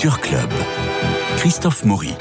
Culture 0.00 0.20
Club. 0.20 0.50
Christophe 1.36 1.84
Maury. 1.84 2.14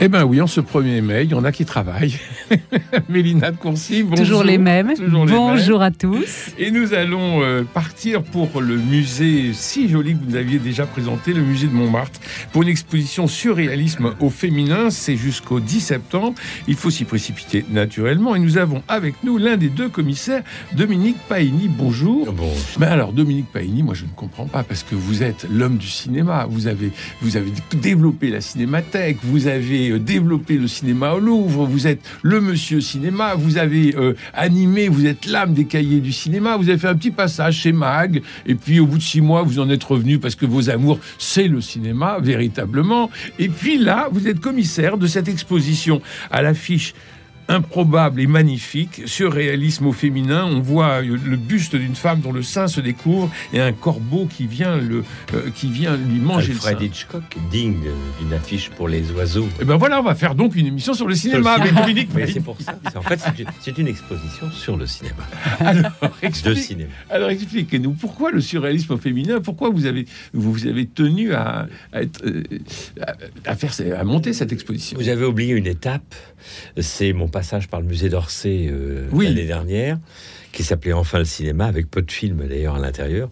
Eh 0.00 0.08
bien 0.08 0.24
oui, 0.24 0.40
en 0.40 0.46
ce 0.46 0.62
1er 0.62 1.02
mai, 1.02 1.24
il 1.24 1.30
y 1.32 1.34
en 1.34 1.44
a 1.44 1.52
qui 1.52 1.66
travaillent. 1.66 2.18
Mélina 3.08 3.50
de 3.50 3.56
Concy, 3.56 4.02
bonjour. 4.02 4.24
Toujours 4.24 4.44
les 4.44 4.58
mêmes. 4.58 4.94
Toujours 4.94 5.26
les 5.26 5.32
bonjour 5.32 5.80
mêmes. 5.80 5.88
à 5.88 5.90
tous. 5.90 6.50
Et 6.58 6.70
nous 6.70 6.94
allons 6.94 7.42
euh, 7.42 7.62
partir 7.62 8.22
pour 8.22 8.60
le 8.60 8.76
musée 8.76 9.52
si 9.52 9.88
joli 9.88 10.14
que 10.14 10.24
vous 10.28 10.36
aviez 10.36 10.58
déjà 10.58 10.86
présenté, 10.86 11.32
le 11.32 11.42
musée 11.42 11.66
de 11.66 11.72
Montmartre, 11.72 12.20
pour 12.52 12.62
une 12.62 12.68
exposition 12.68 13.26
surréalisme 13.26 14.14
au 14.20 14.30
féminin. 14.30 14.90
C'est 14.90 15.16
jusqu'au 15.16 15.60
10 15.60 15.80
septembre. 15.80 16.34
Il 16.68 16.74
faut 16.76 16.90
s'y 16.90 17.04
précipiter 17.04 17.64
naturellement. 17.70 18.34
Et 18.34 18.38
nous 18.38 18.58
avons 18.58 18.82
avec 18.88 19.14
nous 19.24 19.38
l'un 19.38 19.56
des 19.56 19.68
deux 19.68 19.88
commissaires, 19.88 20.42
Dominique 20.72 21.16
Paini. 21.28 21.68
Bonjour. 21.68 22.32
Bon, 22.32 22.52
Mais 22.78 22.86
alors, 22.86 23.12
Dominique 23.12 23.52
Paini, 23.52 23.82
moi 23.82 23.94
je 23.94 24.04
ne 24.04 24.10
comprends 24.14 24.46
pas 24.46 24.62
parce 24.62 24.82
que 24.82 24.94
vous 24.94 25.22
êtes 25.22 25.46
l'homme 25.50 25.76
du 25.76 25.88
cinéma. 25.88 26.46
Vous 26.48 26.66
avez, 26.66 26.90
vous 27.20 27.36
avez 27.36 27.52
développé 27.74 28.30
la 28.30 28.40
cinémathèque, 28.40 29.18
vous 29.22 29.46
avez 29.46 29.90
euh, 29.90 29.98
développé 29.98 30.56
le 30.56 30.68
cinéma 30.68 31.12
au 31.12 31.20
Louvre, 31.20 31.66
vous 31.66 31.86
êtes 31.86 32.00
le 32.22 32.35
monsieur 32.40 32.80
cinéma, 32.80 33.34
vous 33.34 33.58
avez 33.58 33.94
euh, 33.96 34.14
animé, 34.32 34.88
vous 34.88 35.06
êtes 35.06 35.26
l'âme 35.26 35.54
des 35.54 35.66
cahiers 35.66 36.00
du 36.00 36.12
cinéma, 36.12 36.56
vous 36.56 36.68
avez 36.68 36.78
fait 36.78 36.88
un 36.88 36.96
petit 36.96 37.10
passage 37.10 37.56
chez 37.58 37.72
Mag, 37.72 38.22
et 38.46 38.54
puis 38.54 38.80
au 38.80 38.86
bout 38.86 38.98
de 38.98 39.02
six 39.02 39.20
mois, 39.20 39.42
vous 39.42 39.58
en 39.58 39.68
êtes 39.70 39.84
revenu 39.84 40.18
parce 40.18 40.34
que 40.34 40.46
vos 40.46 40.70
amours, 40.70 40.98
c'est 41.18 41.48
le 41.48 41.60
cinéma, 41.60 42.18
véritablement. 42.20 43.10
Et 43.38 43.48
puis 43.48 43.78
là, 43.78 44.08
vous 44.10 44.28
êtes 44.28 44.40
commissaire 44.40 44.98
de 44.98 45.06
cette 45.06 45.28
exposition 45.28 46.00
à 46.30 46.42
l'affiche 46.42 46.94
improbable 47.48 48.20
et 48.20 48.26
magnifique, 48.26 49.02
surréalisme 49.06 49.86
au 49.86 49.92
féminin. 49.92 50.44
On 50.46 50.60
voit 50.60 51.00
le 51.02 51.36
buste 51.36 51.76
d'une 51.76 51.94
femme 51.94 52.20
dont 52.20 52.32
le 52.32 52.42
sein 52.42 52.66
se 52.68 52.80
découvre 52.80 53.30
et 53.52 53.60
un 53.60 53.72
corbeau 53.72 54.26
qui 54.26 54.46
vient, 54.46 54.76
le, 54.76 55.04
euh, 55.34 55.50
qui 55.54 55.70
vient 55.70 55.96
lui 55.96 56.18
manger 56.18 56.52
Alfred 56.52 56.74
le 56.74 56.78
sein. 56.80 56.84
Hitchcock, 56.86 57.22
digne 57.50 57.76
d'une 58.20 58.32
affiche 58.32 58.70
pour 58.70 58.88
les 58.88 59.10
oiseaux. 59.12 59.48
Et 59.60 59.64
ben 59.64 59.76
voilà, 59.76 60.00
on 60.00 60.04
va 60.04 60.14
faire 60.14 60.34
donc 60.34 60.56
une 60.56 60.66
émission 60.66 60.94
sur 60.94 61.06
le 61.06 61.14
cinéma 61.14 61.52
avec 61.52 61.74
Dominique. 61.74 62.08
Mais 62.14 62.26
c'est 62.26 62.40
pour 62.40 62.60
ça. 62.60 62.78
En 62.94 63.02
fait, 63.02 63.20
c'est 63.60 63.78
une- 63.78 63.86
exposition 63.86 64.50
sur 64.50 64.76
le 64.76 64.86
cinéma. 64.86 65.16
Alors, 65.60 65.92
explique- 66.22 66.58
cinéma. 66.58 66.90
alors 67.08 67.30
expliquez-nous 67.30 67.92
pourquoi 67.92 68.30
le 68.32 68.40
surréalisme 68.40 68.94
au 68.94 68.96
féminin, 68.96 69.40
pourquoi 69.40 69.70
vous 69.70 69.86
avez, 69.86 70.06
vous 70.32 70.66
avez 70.66 70.86
tenu 70.86 71.32
à, 71.32 71.68
à, 71.92 72.02
être, 72.02 72.20
euh, 72.26 72.42
à, 73.00 73.14
à 73.50 73.54
faire, 73.54 73.72
à 73.98 74.04
monter 74.04 74.32
cette 74.32 74.52
exposition? 74.52 74.98
Vous 74.98 75.08
avez 75.08 75.24
oublié 75.24 75.54
une 75.54 75.66
étape, 75.66 76.14
c'est 76.78 77.12
mon 77.12 77.28
passage 77.36 77.68
par 77.68 77.80
le 77.82 77.86
musée 77.86 78.08
d'Orsay 78.08 78.68
euh, 78.70 79.08
Oui. 79.12 79.26
l'année 79.26 79.44
dernière, 79.44 79.98
qui 80.52 80.62
s'appelait 80.62 80.94
Enfin 80.94 81.18
le 81.18 81.26
cinéma, 81.26 81.66
avec 81.66 81.90
peu 81.90 82.00
de 82.00 82.10
films 82.10 82.46
d'ailleurs 82.48 82.76
à 82.76 82.78
l'intérieur, 82.78 83.28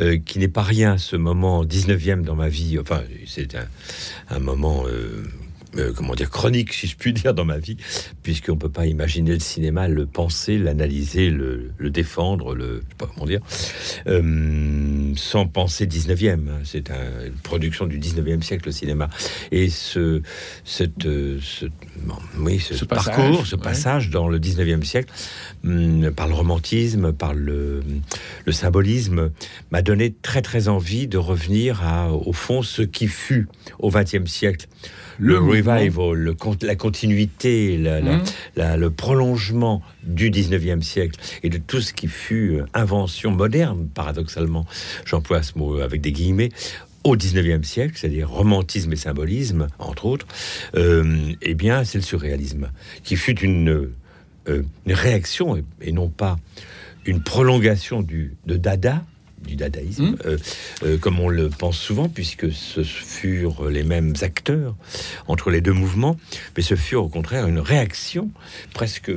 euh, 0.00 0.16
qui 0.24 0.38
n'est 0.38 0.48
pas 0.48 0.62
rien, 0.62 0.96
ce 0.96 1.16
moment 1.16 1.62
19e 1.62 2.22
dans 2.22 2.36
ma 2.36 2.48
vie, 2.48 2.78
enfin 2.78 3.02
c'est 3.26 3.54
un, 3.54 3.66
un 4.30 4.38
moment... 4.38 4.84
euh, 5.78 5.92
comment 5.94 6.14
dire 6.14 6.30
chronique 6.30 6.72
si 6.72 6.86
je 6.86 6.96
puis 6.96 7.12
dire 7.12 7.34
dans 7.34 7.44
ma 7.44 7.58
vie 7.58 7.76
puisqu'on 8.22 8.56
peut 8.56 8.68
pas 8.68 8.86
imaginer 8.86 9.32
le 9.32 9.40
cinéma 9.40 9.88
le 9.88 10.06
penser 10.06 10.58
l'analyser 10.58 11.30
le, 11.30 11.70
le 11.78 11.90
défendre 11.90 12.54
le 12.54 12.76
je 12.84 12.88
sais 12.90 12.96
pas 12.98 13.06
comment 13.12 13.26
dire 13.26 13.40
euh, 14.06 15.12
sans 15.16 15.46
penser 15.46 15.86
19e 15.86 16.48
hein. 16.48 16.60
c'est 16.64 16.90
un- 16.90 17.26
une 17.26 17.32
production 17.42 17.86
du 17.86 17.98
19e 17.98 18.42
siècle 18.42 18.66
le 18.66 18.72
cinéma 18.72 19.08
et 19.52 19.68
ce 19.68 20.22
cette, 20.64 21.06
euh, 21.06 21.38
ce, 21.42 21.66
bon, 22.02 22.14
oui, 22.38 22.58
ce, 22.58 22.74
Ce 22.74 22.84
passage, 22.84 23.16
parcours, 23.16 23.46
ce 23.46 23.56
ouais. 23.56 23.62
passage 23.62 24.10
dans 24.10 24.28
le 24.28 24.38
19e 24.38 24.82
siècle, 24.82 25.12
hum, 25.64 26.10
par 26.10 26.28
le 26.28 26.34
romantisme, 26.34 27.12
par 27.12 27.34
le, 27.34 27.82
le 28.44 28.52
symbolisme, 28.52 29.30
m'a 29.70 29.82
donné 29.82 30.14
très 30.22 30.42
très 30.42 30.68
envie 30.68 31.06
de 31.06 31.18
revenir 31.18 31.82
à, 31.84 32.12
au 32.12 32.32
fond, 32.32 32.62
ce 32.62 32.82
qui 32.82 33.08
fut 33.08 33.46
au 33.78 33.90
20e 33.90 34.26
siècle. 34.26 34.66
Le, 35.18 35.38
revival, 35.38 36.14
le 36.14 36.34
la 36.62 36.74
continuité, 36.76 37.76
la- 37.76 38.00
la- 38.00 38.22
la- 38.56 38.76
le 38.76 38.90
prolongement 38.90 39.82
du 40.02 40.30
19e 40.30 40.82
siècle 40.82 41.18
et 41.42 41.48
de 41.50 41.58
tout 41.58 41.80
ce 41.80 41.92
qui 41.92 42.08
fut 42.08 42.50
euh, 42.56 42.64
invention 42.74 43.30
moderne, 43.30 43.88
paradoxalement, 43.94 44.66
j'emploie 45.04 45.42
ce 45.42 45.56
mot 45.58 45.78
avec 45.80 46.00
des 46.00 46.12
guillemets, 46.12 46.50
au 47.04 47.16
19e 47.16 47.62
siècle, 47.64 47.94
c'est-à-dire 47.96 48.30
romantisme 48.30 48.92
et 48.92 48.96
symbolisme, 48.96 49.66
entre 49.78 50.06
autres, 50.06 50.26
euh, 50.74 51.32
eh 51.42 51.54
bien, 51.54 51.84
c'est 51.84 51.98
le 51.98 52.04
surréalisme, 52.04 52.70
qui 53.02 53.16
fut 53.16 53.38
une, 53.40 53.90
euh, 54.48 54.62
une 54.86 54.92
réaction 54.94 55.56
et, 55.56 55.64
et 55.82 55.92
non 55.92 56.08
pas 56.08 56.36
une 57.06 57.20
prolongation 57.22 58.00
du, 58.00 58.32
de 58.46 58.56
Dada, 58.56 59.04
du 59.46 59.56
dadaïsme, 59.56 60.10
Mm. 60.10 60.16
euh, 60.26 60.38
euh, 60.84 60.98
comme 60.98 61.20
on 61.20 61.28
le 61.28 61.48
pense 61.50 61.78
souvent, 61.78 62.08
puisque 62.08 62.50
ce 62.52 62.82
furent 62.82 63.68
les 63.68 63.84
mêmes 63.84 64.14
acteurs 64.22 64.74
entre 65.28 65.50
les 65.50 65.60
deux 65.60 65.72
mouvements, 65.72 66.16
mais 66.56 66.62
ce 66.62 66.74
fut 66.76 66.96
au 66.96 67.08
contraire 67.08 67.46
une 67.46 67.58
réaction 67.60 68.30
presque 68.72 69.12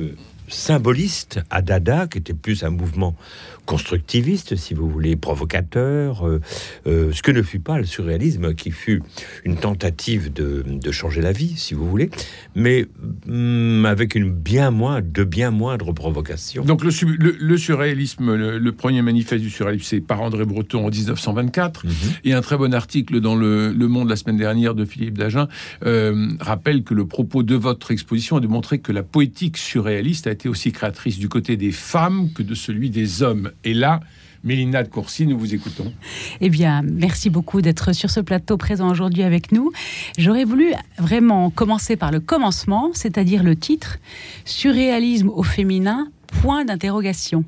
symboliste 0.48 1.40
à 1.50 1.60
Dada, 1.62 2.06
qui 2.06 2.18
était 2.18 2.32
plus 2.34 2.64
un 2.64 2.70
mouvement 2.70 3.14
constructiviste, 3.68 4.56
si 4.56 4.72
vous 4.72 4.88
voulez, 4.88 5.14
provocateur, 5.14 6.26
euh, 6.26 6.40
euh, 6.86 7.12
ce 7.12 7.22
que 7.22 7.30
ne 7.30 7.42
fut 7.42 7.60
pas 7.60 7.76
le 7.78 7.84
surréalisme, 7.84 8.54
qui 8.54 8.70
fut 8.70 9.02
une 9.44 9.56
tentative 9.56 10.32
de, 10.32 10.64
de 10.66 10.90
changer 10.90 11.20
la 11.20 11.32
vie, 11.32 11.54
si 11.56 11.74
vous 11.74 11.88
voulez, 11.88 12.08
mais 12.54 12.86
hum, 13.28 13.84
avec 13.86 14.14
une 14.14 14.30
bien 14.32 14.70
moins, 14.70 15.02
de 15.02 15.22
bien 15.22 15.50
moindre 15.50 15.92
provocation. 15.92 16.64
Donc 16.64 16.82
le, 16.82 16.90
su- 16.90 17.16
le- 17.18 17.36
le 17.38 17.56
surréalisme, 17.58 18.34
le, 18.34 18.58
le 18.58 18.72
premier 18.72 19.02
manifeste 19.02 19.42
du 19.42 19.50
surréalisme, 19.50 19.84
c'est 19.86 20.00
par 20.00 20.22
André 20.22 20.46
Breton 20.46 20.86
en 20.86 20.90
1924. 20.90 21.84
Mhm. 21.84 21.92
Et 22.24 22.32
un 22.32 22.40
très 22.40 22.56
bon 22.56 22.72
article 22.72 23.20
dans 23.20 23.36
le, 23.36 23.72
le 23.72 23.88
Monde 23.88 24.08
la 24.08 24.16
semaine 24.16 24.38
dernière 24.38 24.74
de 24.74 24.86
Philippe 24.86 25.18
Dagen 25.18 25.46
euh, 25.84 26.28
rappelle 26.40 26.84
que 26.84 26.94
le 26.94 27.06
propos 27.06 27.42
de 27.42 27.54
votre 27.54 27.90
exposition 27.90 28.38
est 28.38 28.40
de 28.40 28.46
montrer 28.46 28.78
que 28.78 28.92
la 28.92 29.02
poétique 29.02 29.58
surréaliste 29.58 30.26
a 30.26 30.30
été 30.30 30.48
aussi 30.48 30.72
créatrice 30.72 31.18
du 31.18 31.28
côté 31.28 31.56
des 31.58 31.72
femmes 31.72 32.30
que 32.34 32.42
de 32.42 32.54
celui 32.54 32.88
des 32.90 33.22
hommes. 33.22 33.50
Et 33.64 33.74
là, 33.74 34.00
Mélina 34.44 34.82
de 34.82 34.88
Courcy, 34.88 35.26
nous 35.26 35.38
vous 35.38 35.54
écoutons. 35.54 35.92
Eh 36.40 36.48
bien, 36.48 36.82
merci 36.82 37.28
beaucoup 37.30 37.60
d'être 37.60 37.92
sur 37.92 38.10
ce 38.10 38.20
plateau 38.20 38.56
présent 38.56 38.90
aujourd'hui 38.90 39.22
avec 39.22 39.52
nous. 39.52 39.72
J'aurais 40.16 40.44
voulu 40.44 40.72
vraiment 40.98 41.50
commencer 41.50 41.96
par 41.96 42.12
le 42.12 42.20
commencement, 42.20 42.90
c'est-à-dire 42.94 43.42
le 43.42 43.56
titre 43.56 43.98
Surréalisme 44.44 45.28
au 45.28 45.42
féminin, 45.42 46.08
point 46.40 46.64
d'interrogation. 46.64 47.44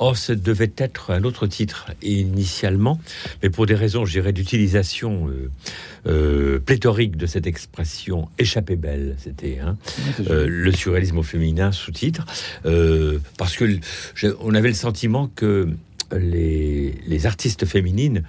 Oh, 0.00 0.14
ce 0.14 0.32
devait 0.32 0.72
être 0.76 1.10
un 1.10 1.24
autre 1.24 1.46
titre 1.48 1.90
initialement, 2.02 3.00
mais 3.42 3.50
pour 3.50 3.66
des 3.66 3.74
raisons, 3.74 4.04
je 4.04 4.12
dirais, 4.12 4.32
d'utilisation 4.32 5.28
euh, 5.28 5.50
euh, 6.06 6.58
pléthorique 6.60 7.16
de 7.16 7.26
cette 7.26 7.46
expression 7.48 8.28
échappée 8.38 8.76
belle, 8.76 9.16
c'était 9.18 9.58
hein, 9.58 9.76
euh, 10.30 10.46
le 10.48 10.70
surréalisme 10.72 11.18
au 11.18 11.22
féminin 11.24 11.72
sous-titre, 11.72 12.26
parce 13.36 13.56
que 13.56 13.78
je- 14.14 14.28
on 14.40 14.54
avait 14.54 14.68
le 14.68 14.74
sentiment 14.74 15.28
que 15.34 15.68
les, 16.16 16.94
les 17.06 17.26
artistes 17.26 17.66
féminines 17.66 18.22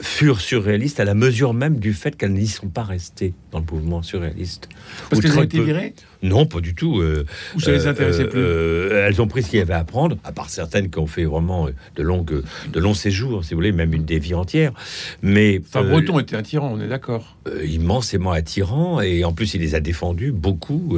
furent 0.00 0.40
surréalistes 0.40 1.00
à 1.00 1.04
la 1.04 1.14
mesure 1.14 1.52
même 1.54 1.78
du 1.78 1.92
fait 1.92 2.16
qu'elles 2.16 2.32
n'y 2.32 2.46
sont 2.46 2.68
pas 2.68 2.82
restées 2.84 3.34
dans 3.52 3.58
le 3.60 3.64
mouvement 3.70 4.02
surréaliste. 4.02 4.68
Parce 5.08 5.20
qu'elles 5.22 5.38
ont 5.38 5.42
été 5.42 5.58
peu. 5.58 5.64
virées? 5.64 5.94
Non, 6.22 6.44
pas 6.46 6.60
du 6.60 6.74
tout. 6.74 7.00
euh, 7.00 7.24
Ou 7.56 7.60
ça 7.60 7.72
les 7.72 7.86
euh, 7.86 7.90
intéressait 7.90 8.24
euh, 8.24 8.28
plus 8.28 8.40
euh, 8.40 9.06
Elles 9.06 9.20
ont 9.22 9.26
pris 9.26 9.42
ce 9.42 9.50
qu'il 9.50 9.58
y 9.58 9.62
avait 9.62 9.72
à 9.74 9.78
apprendre, 9.78 10.16
à 10.24 10.32
part 10.32 10.50
certaines 10.50 10.90
qui 10.90 10.98
ont 10.98 11.06
fait 11.06 11.24
vraiment 11.24 11.68
de 11.96 12.02
longues, 12.02 12.42
de 12.72 12.80
longs 12.80 12.94
séjours, 12.94 13.42
si 13.44 13.50
vous 13.50 13.56
voulez, 13.58 13.72
même 13.72 13.94
une 13.94 14.04
des 14.04 14.18
vies 14.18 14.34
entières. 14.34 14.72
Mais 15.22 15.60
Enfin, 15.66 15.82
Breton 15.82 16.18
était 16.18 16.36
un 16.36 16.42
tyran, 16.42 16.72
on 16.74 16.80
est 16.80 16.88
d'accord. 16.88 17.36
immensément 17.66 18.32
attirant 18.32 19.00
et 19.00 19.24
en 19.24 19.32
plus 19.32 19.54
il 19.54 19.60
les 19.60 19.74
a 19.74 19.80
défendus 19.80 20.32
beaucoup. 20.32 20.96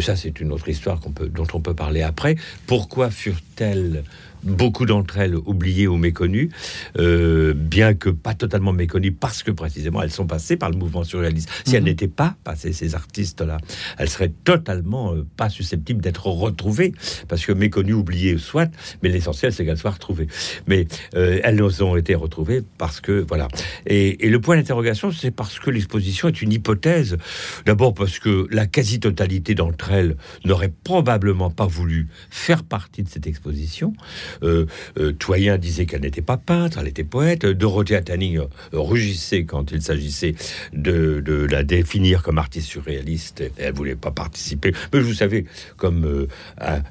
Ça 0.00 0.16
c'est 0.16 0.40
une 0.40 0.52
autre 0.52 0.68
histoire 0.68 1.00
qu'on 1.00 1.10
peut, 1.12 1.28
dont 1.28 1.46
on 1.52 1.60
peut 1.60 1.74
parler 1.74 2.02
après. 2.02 2.36
Pourquoi 2.66 3.10
furent-elles 3.10 4.04
beaucoup 4.46 4.86
d'entre 4.86 5.18
elles 5.18 5.34
oubliées 5.36 5.86
ou 5.88 5.96
méconnues, 5.96 6.50
euh, 6.98 7.52
bien 7.54 7.94
que 7.94 8.08
pas 8.10 8.34
totalement 8.34 8.72
méconnues, 8.72 9.12
parce 9.12 9.42
que 9.42 9.50
précisément 9.50 10.02
elles 10.02 10.10
sont 10.12 10.26
passées 10.26 10.56
par 10.56 10.70
le 10.70 10.76
mouvement 10.76 11.04
surréaliste. 11.04 11.48
Si 11.66 11.74
elles 11.74 11.82
Mhm. 11.82 11.88
n'étaient 11.88 12.08
pas 12.08 12.36
passées, 12.44 12.72
ces 12.72 12.94
artistes-là, 12.94 13.58
elles 13.98 14.08
seraient 14.08 14.32
totalement 14.44 15.14
euh, 15.14 15.26
pas 15.36 15.48
susceptibles 15.48 16.00
d'être 16.00 16.26
retrouvées, 16.28 16.92
parce 17.28 17.44
que 17.44 17.52
méconnues, 17.52 17.92
oubliées, 17.94 18.38
soit, 18.38 18.70
mais 19.02 19.08
l'essentiel 19.08 19.52
c'est 19.52 19.64
qu'elles 19.64 19.78
soient 19.78 19.90
retrouvées. 19.90 20.28
Mais 20.66 20.86
euh, 21.14 21.40
elles 21.42 21.62
ont 21.82 21.96
été 21.96 22.14
retrouvées 22.14 22.62
parce 22.78 23.00
que, 23.00 23.24
voilà. 23.28 23.48
Et, 23.86 24.26
et 24.26 24.30
le 24.30 24.40
point 24.40 24.56
d'interrogation, 24.56 25.10
c'est 25.12 25.30
parce 25.30 25.58
que 25.58 25.70
l'exposition 25.70 26.28
est 26.28 26.40
une 26.42 26.52
hypothèse. 26.52 27.16
D'abord 27.64 27.94
parce 27.94 28.18
que 28.18 28.46
la 28.50 28.66
quasi-totalité 28.66 29.54
d'entre 29.54 29.90
elles 29.92 30.16
n'aurait 30.44 30.72
probablement 30.84 31.50
pas 31.50 31.66
voulu 31.66 32.08
faire 32.30 32.62
partie 32.64 33.02
de 33.02 33.08
cette 33.08 33.26
exposition. 33.26 33.92
Euh, 34.42 34.66
euh, 34.98 35.12
Toyen 35.12 35.58
disait 35.58 35.86
qu'elle 35.86 36.02
n'était 36.02 36.22
pas 36.22 36.36
peintre, 36.36 36.78
elle 36.80 36.88
était 36.88 37.04
poète. 37.04 37.46
Dorothée 37.46 38.00
Tanning 38.02 38.40
rugissait 38.72 39.44
quand 39.44 39.72
il 39.72 39.82
s'agissait 39.82 40.34
de, 40.72 41.22
la 41.50 41.62
définir 41.62 42.22
comme 42.22 42.38
artiste 42.38 42.68
surréaliste. 42.68 43.44
Elle 43.58 43.74
voulait 43.74 43.96
pas 43.96 44.10
participer. 44.10 44.72
Mais 44.92 45.00
vous 45.00 45.14
savez, 45.14 45.46
comme 45.76 46.26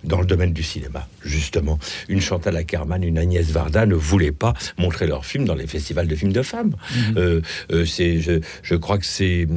dans 0.04 0.20
le 0.20 0.26
domaine 0.26 0.54
du 0.54 0.64
cinéma, 0.64 1.08
justement, 1.24 1.80
une 2.10 2.22
Chantal 2.22 2.56
Ackerman, 2.58 3.04
une 3.04 3.18
Agnès 3.18 3.50
Varda 3.52 3.86
ne 3.86 3.96
voulaient 3.96 4.32
pas 4.32 4.54
montrer 4.78 5.08
leurs 5.08 5.26
films 5.26 5.46
dans 5.46 5.56
les 5.56 5.68
festivals 5.68 6.08
de 6.08 6.16
films 6.16 6.34
de 6.34 6.42
femmes. 6.42 6.76
Mhm. 7.16 7.42
c'est, 7.86 8.20
je, 8.20 8.76
crois 8.76 8.98
que 8.98 9.06
c'est 9.06 9.48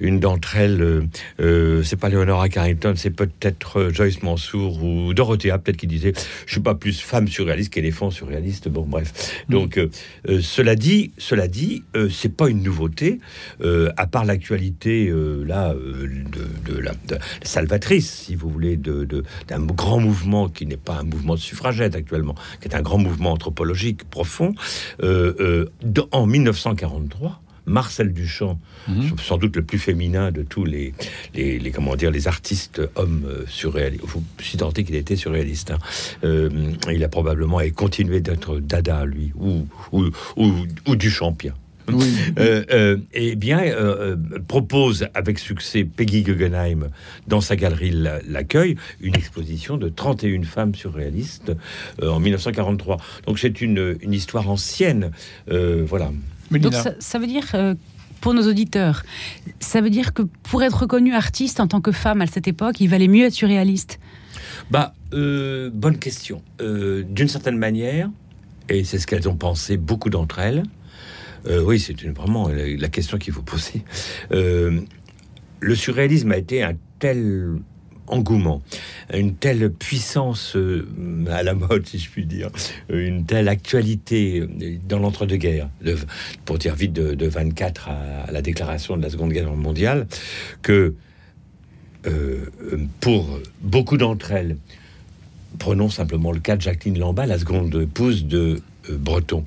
une 0.00 0.20
d'entre 0.20 0.56
elles. 0.56 1.08
c'est 1.38 1.98
pas 1.98 2.08
Leonora 2.08 2.48
Carrington, 2.48 2.94
c'est 2.96 3.10
peut-être 3.10 3.90
Joyce 3.92 4.22
Mansour 4.22 4.82
ou 4.82 5.14
Dorothea, 5.14 5.58
peut-être 5.58 5.76
qui 5.76 5.86
disait 5.86 6.12
Je 6.46 6.52
suis 6.52 6.60
pas 6.60 6.74
plus 6.74 6.99
femme 7.02 7.28
surréaliste 7.28 7.72
qu'éléphant 7.72 8.10
surréaliste. 8.10 8.68
Bon, 8.68 8.82
bref. 8.82 9.44
Mm. 9.48 9.52
Donc, 9.52 9.78
euh, 9.78 9.90
euh, 10.28 10.40
cela 10.40 10.76
dit, 10.76 11.12
cela 11.18 11.48
dit 11.48 11.82
euh, 11.96 12.08
c'est 12.10 12.34
pas 12.34 12.48
une 12.48 12.62
nouveauté, 12.62 13.20
à 13.96 14.06
part 14.06 14.24
l'actualité 14.24 15.12
là 15.46 15.74
de, 15.74 16.78
la 16.78 16.92
salvatrice, 17.42 18.10
si 18.10 18.34
vous 18.34 18.48
voulez, 18.48 18.76
d'un 18.76 19.04
de, 19.04 19.24
d'un 19.48 19.60
grand 19.60 20.00
mouvement 20.00 20.48
qui 20.48 20.66
n'est 20.66 20.76
pas 20.76 20.94
un 20.94 21.04
mouvement 21.04 21.34
de 21.34 21.40
suffragette 21.40 21.94
actuellement, 21.94 22.34
qui 22.60 22.68
est 22.68 22.74
un 22.74 22.82
grand 22.82 22.98
mouvement 22.98 23.32
anthropologique 23.32 24.04
profond. 24.04 24.54
en 25.02 26.26
1943, 26.26 27.42
Marcel 27.70 28.12
Duchamp, 28.12 28.58
mhm. 28.88 29.16
sans 29.22 29.38
doute 29.38 29.56
le 29.56 29.62
plus 29.62 29.78
féminin 29.78 30.32
de 30.32 30.42
tous 30.42 30.64
les, 30.64 30.92
les, 31.34 31.70
comment 31.70 31.96
dire, 31.96 32.10
les 32.10 32.28
artistes 32.28 32.82
hommes 32.96 33.24
euh, 33.26 33.44
surréalistes. 33.46 34.04
Suis 34.40 34.58
tenté 34.58 34.84
qu'il 34.84 34.96
était 34.96 35.16
surréaliste. 35.16 35.70
Hein. 35.70 35.78
Euh, 36.24 36.50
il 36.90 37.02
a 37.04 37.08
probablement 37.08 37.60
continué 37.74 38.20
d'être 38.20 38.58
Dada, 38.58 39.04
lui, 39.04 39.32
ou, 39.36 39.66
ou, 39.92 40.06
ou, 40.36 40.52
ou 40.86 40.96
Duchampien. 40.96 41.54
Euh, 42.38 42.98
eh 43.14 43.34
bien, 43.34 43.62
propose 44.46 45.08
avec 45.12 45.40
succès 45.40 45.82
Peggy 45.82 46.22
Guggenheim 46.22 46.88
dans 47.26 47.40
sa 47.40 47.56
galerie 47.56 47.90
L'accueil 48.28 48.76
une 49.00 49.16
exposition 49.16 49.76
de 49.76 49.88
31 49.88 50.44
femmes 50.44 50.74
surréalistes 50.76 51.52
en 52.00 52.20
1943. 52.20 52.98
Donc 53.26 53.40
c'est 53.40 53.60
une, 53.60 53.96
une, 54.02 54.12
histoire 54.12 54.48
ancienne. 54.48 55.10
voilà. 55.48 56.12
Donc 56.50 56.74
ça, 56.98 57.18
veut 57.18 57.26
dire, 57.26 57.46
euh, 57.54 57.74
pour 58.20 58.34
nos 58.34 58.48
auditeurs, 58.48 59.04
ça 59.60 59.80
veut 59.80 59.90
dire 59.90 60.12
que 60.12 60.22
pour 60.22 60.62
être 60.62 60.82
reconnu 60.82 61.14
artiste 61.14 61.60
en 61.60 61.68
tant 61.68 61.80
que 61.80 61.92
femme 61.92 62.20
à 62.20 62.26
cette 62.26 62.48
époque, 62.48 62.80
il 62.80 62.88
valait 62.88 63.08
mieux 63.08 63.26
être 63.26 63.34
surréaliste? 63.34 64.00
Bah, 64.70 64.94
euh, 65.12 65.70
bonne 65.72 65.98
question. 65.98 66.42
Euh, 66.60 67.04
d'une 67.08 67.28
certaine 67.28 67.56
manière, 67.56 68.10
et 68.68 68.84
c'est 68.84 68.98
ce 68.98 69.06
qu'elles 69.06 69.28
ont 69.28 69.36
pensé, 69.36 69.76
beaucoup 69.76 70.10
d'entre 70.10 70.38
elles, 70.38 70.64
oui, 71.64 71.80
c'est 71.80 71.98
vraiment 72.08 72.50
la, 72.50 72.88
question 72.88 73.16
qu'il 73.16 73.32
faut 73.32 73.40
poser. 73.40 73.82
le 74.30 75.74
surréalisme 75.74 76.30
a 76.32 76.36
été 76.36 76.62
un 76.62 76.74
tel 76.98 77.60
engouement, 78.10 78.62
une 79.12 79.34
telle 79.34 79.70
puissance 79.70 80.56
euh, 80.56 80.86
à 81.30 81.42
la 81.42 81.54
mode, 81.54 81.86
si 81.86 81.98
je 81.98 82.10
puis 82.10 82.26
dire, 82.26 82.50
une 82.88 83.24
telle 83.24 83.48
actualité 83.48 84.46
dans 84.88 84.98
l'entre-deux-guerres, 84.98 85.68
pour 86.44 86.58
dire 86.58 86.74
vite 86.74 86.92
de, 86.92 87.26
24 87.26 87.88
à, 87.88 88.32
la 88.32 88.42
déclaration 88.42 88.96
de 88.96 89.02
la 89.02 89.10
Seconde 89.10 89.32
Guerre 89.32 89.52
mondiale, 89.52 90.06
que 90.62 90.94
euh, 92.06 92.46
pour 93.00 93.38
beaucoup 93.60 93.96
d'entre 93.96 94.32
elles, 94.32 94.56
prenons 95.58 95.90
simplement 95.90 96.32
le 96.32 96.40
cas 96.40 96.56
de 96.56 96.62
Jacqueline 96.62 96.98
Lamba, 96.98 97.26
la 97.26 97.38
seconde 97.38 97.74
épouse 97.74 98.24
de 98.24 98.60
Breton, 98.88 99.44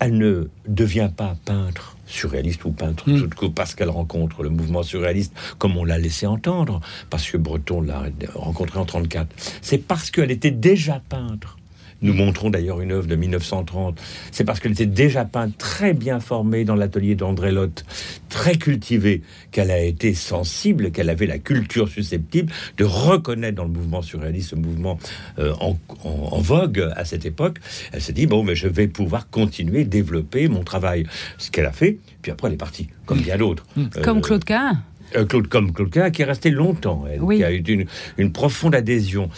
elle 0.00 0.18
ne 0.18 0.48
devient 0.66 1.10
pas 1.14 1.36
peintre 1.44 1.96
surréaliste 2.06 2.64
ou 2.64 2.70
peintre, 2.70 3.08
mm. 3.08 3.30
tout 3.30 3.50
parce 3.50 3.74
qu'elle 3.74 3.90
rencontre 3.90 4.42
le 4.42 4.48
mouvement 4.48 4.82
surréaliste, 4.82 5.34
comme 5.58 5.76
on 5.76 5.84
l'a 5.84 5.98
laissé 5.98 6.26
entendre, 6.26 6.80
parce 7.10 7.28
que 7.28 7.36
Breton 7.36 7.80
l'a 7.80 8.04
rencontré 8.34 8.78
en 8.78 8.84
34. 8.84 9.28
C'est 9.60 9.78
parce 9.78 10.10
qu'elle 10.10 10.30
était 10.30 10.50
déjà 10.50 11.02
peintre 11.08 11.58
nous 12.02 12.12
montrons 12.12 12.50
d'ailleurs 12.50 12.80
une 12.80 12.92
œuvre 12.92 13.06
de 13.06 13.16
1930. 13.16 14.00
C'est 14.30 14.44
parce 14.44 14.60
qu'elle 14.60 14.72
était 14.72 14.86
déjà 14.86 15.24
peinte, 15.24 15.56
très 15.58 15.94
bien 15.94 16.20
formée 16.20 16.64
dans 16.64 16.74
l'atelier 16.74 17.14
d'André 17.14 17.52
Lotte, 17.52 17.84
très 18.28 18.56
cultivée, 18.56 19.22
qu'elle 19.50 19.70
a 19.70 19.80
été 19.80 20.14
sensible, 20.14 20.90
qu'elle 20.90 21.10
avait 21.10 21.26
la 21.26 21.38
culture 21.38 21.88
susceptible 21.88 22.52
de 22.76 22.84
reconnaître 22.84 23.56
dans 23.56 23.64
le 23.64 23.70
mouvement 23.70 24.02
surréaliste, 24.02 24.50
ce 24.50 24.56
mouvement 24.56 24.98
euh, 25.38 25.52
en, 25.60 26.38
vogue 26.38 26.90
à 26.96 27.04
cette 27.04 27.24
époque. 27.24 27.58
Elle 27.92 28.02
s'est 28.02 28.12
dit, 28.12 28.26
bon, 28.26 28.42
mais 28.42 28.54
je 28.54 28.68
vais 28.68 28.88
pouvoir 28.88 29.30
continuer, 29.30 29.84
développer 29.84 30.48
mon 30.48 30.62
travail. 30.62 31.06
Ce 31.38 31.50
qu'elle 31.50 31.66
a 31.66 31.72
fait, 31.72 31.98
puis 32.22 32.32
après 32.32 32.48
elle 32.48 32.54
est 32.54 32.58
partie, 32.58 32.88
comme 33.06 33.20
bien 33.20 33.36
d'autres. 33.36 33.64
Comme 34.02 34.18
euh, 34.18 34.22
Claude 34.22 34.44
Cahin 34.44 34.82
euh, 35.14 35.24
Claude, 35.24 35.46
comme 35.46 35.72
Claude 35.72 35.90
Cahin, 35.90 36.10
qui 36.10 36.22
est 36.22 36.26
resté 36.26 36.50
longtemps, 36.50 37.04
elle, 37.08 37.20
qui 37.20 37.44
a 37.44 37.52
eu 37.52 37.58
une, 37.60 37.86
une 38.18 38.32
profonde 38.32 38.74
adhésion. 38.74 39.30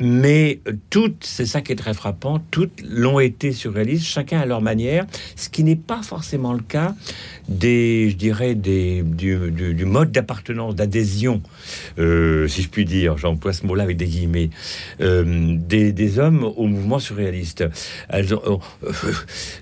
Mais 0.00 0.60
euh, 0.68 0.72
toutes, 0.90 1.24
c'est 1.24 1.46
ça 1.46 1.60
qui 1.60 1.72
est 1.72 1.76
très 1.76 1.94
frappant, 1.94 2.40
toutes 2.50 2.82
l'ont 2.88 3.20
été 3.20 3.52
surréalistes, 3.52 4.04
chacun 4.04 4.40
à 4.40 4.46
leur 4.46 4.60
manière, 4.60 5.06
ce 5.36 5.48
qui 5.48 5.64
n'est 5.64 5.76
pas 5.76 6.02
forcément 6.02 6.52
le 6.52 6.62
cas 6.62 6.94
des, 7.48 8.10
je 8.10 8.16
dirais, 8.16 8.54
des, 8.54 9.02
du, 9.02 9.50
du, 9.50 9.84
mode 9.84 10.10
d'appartenance, 10.10 10.74
d'adhésion, 10.74 11.42
euh, 11.98 12.48
si 12.48 12.62
je 12.62 12.68
puis 12.68 12.84
dire, 12.84 13.16
j'emploie 13.18 13.52
ce 13.52 13.64
mot-là 13.66 13.84
avec 13.84 13.96
des 13.96 14.06
guillemets, 14.06 14.50
euh, 15.00 15.56
des, 15.56 15.92
des, 15.92 16.18
hommes 16.18 16.44
au 16.44 16.66
mouvement 16.66 16.98
surréaliste. 16.98 17.64
Elles 18.08 18.34
ont, 18.34 18.60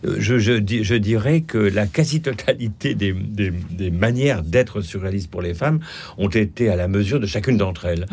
je, 0.03 0.39
je, 0.39 0.83
je, 0.83 0.95
dirais 0.95 1.43
que 1.43 1.59
la 1.59 1.87
quasi-totalité 1.87 2.95
des, 2.95 3.13
des, 3.13 3.53
des 3.71 3.91
manières 3.91 4.43
d'être 4.43 4.81
surréaliste 4.81 5.31
pour 5.31 5.43
les 5.43 5.55
femmes 5.55 5.81
ont 6.17 6.29
été 6.29 6.71
à 6.71 6.77
la 6.77 6.89
mesure 6.89 7.21
de 7.21 7.27
chacune 7.27 7.59
d'entre 7.59 7.85
elles. 7.85 8.07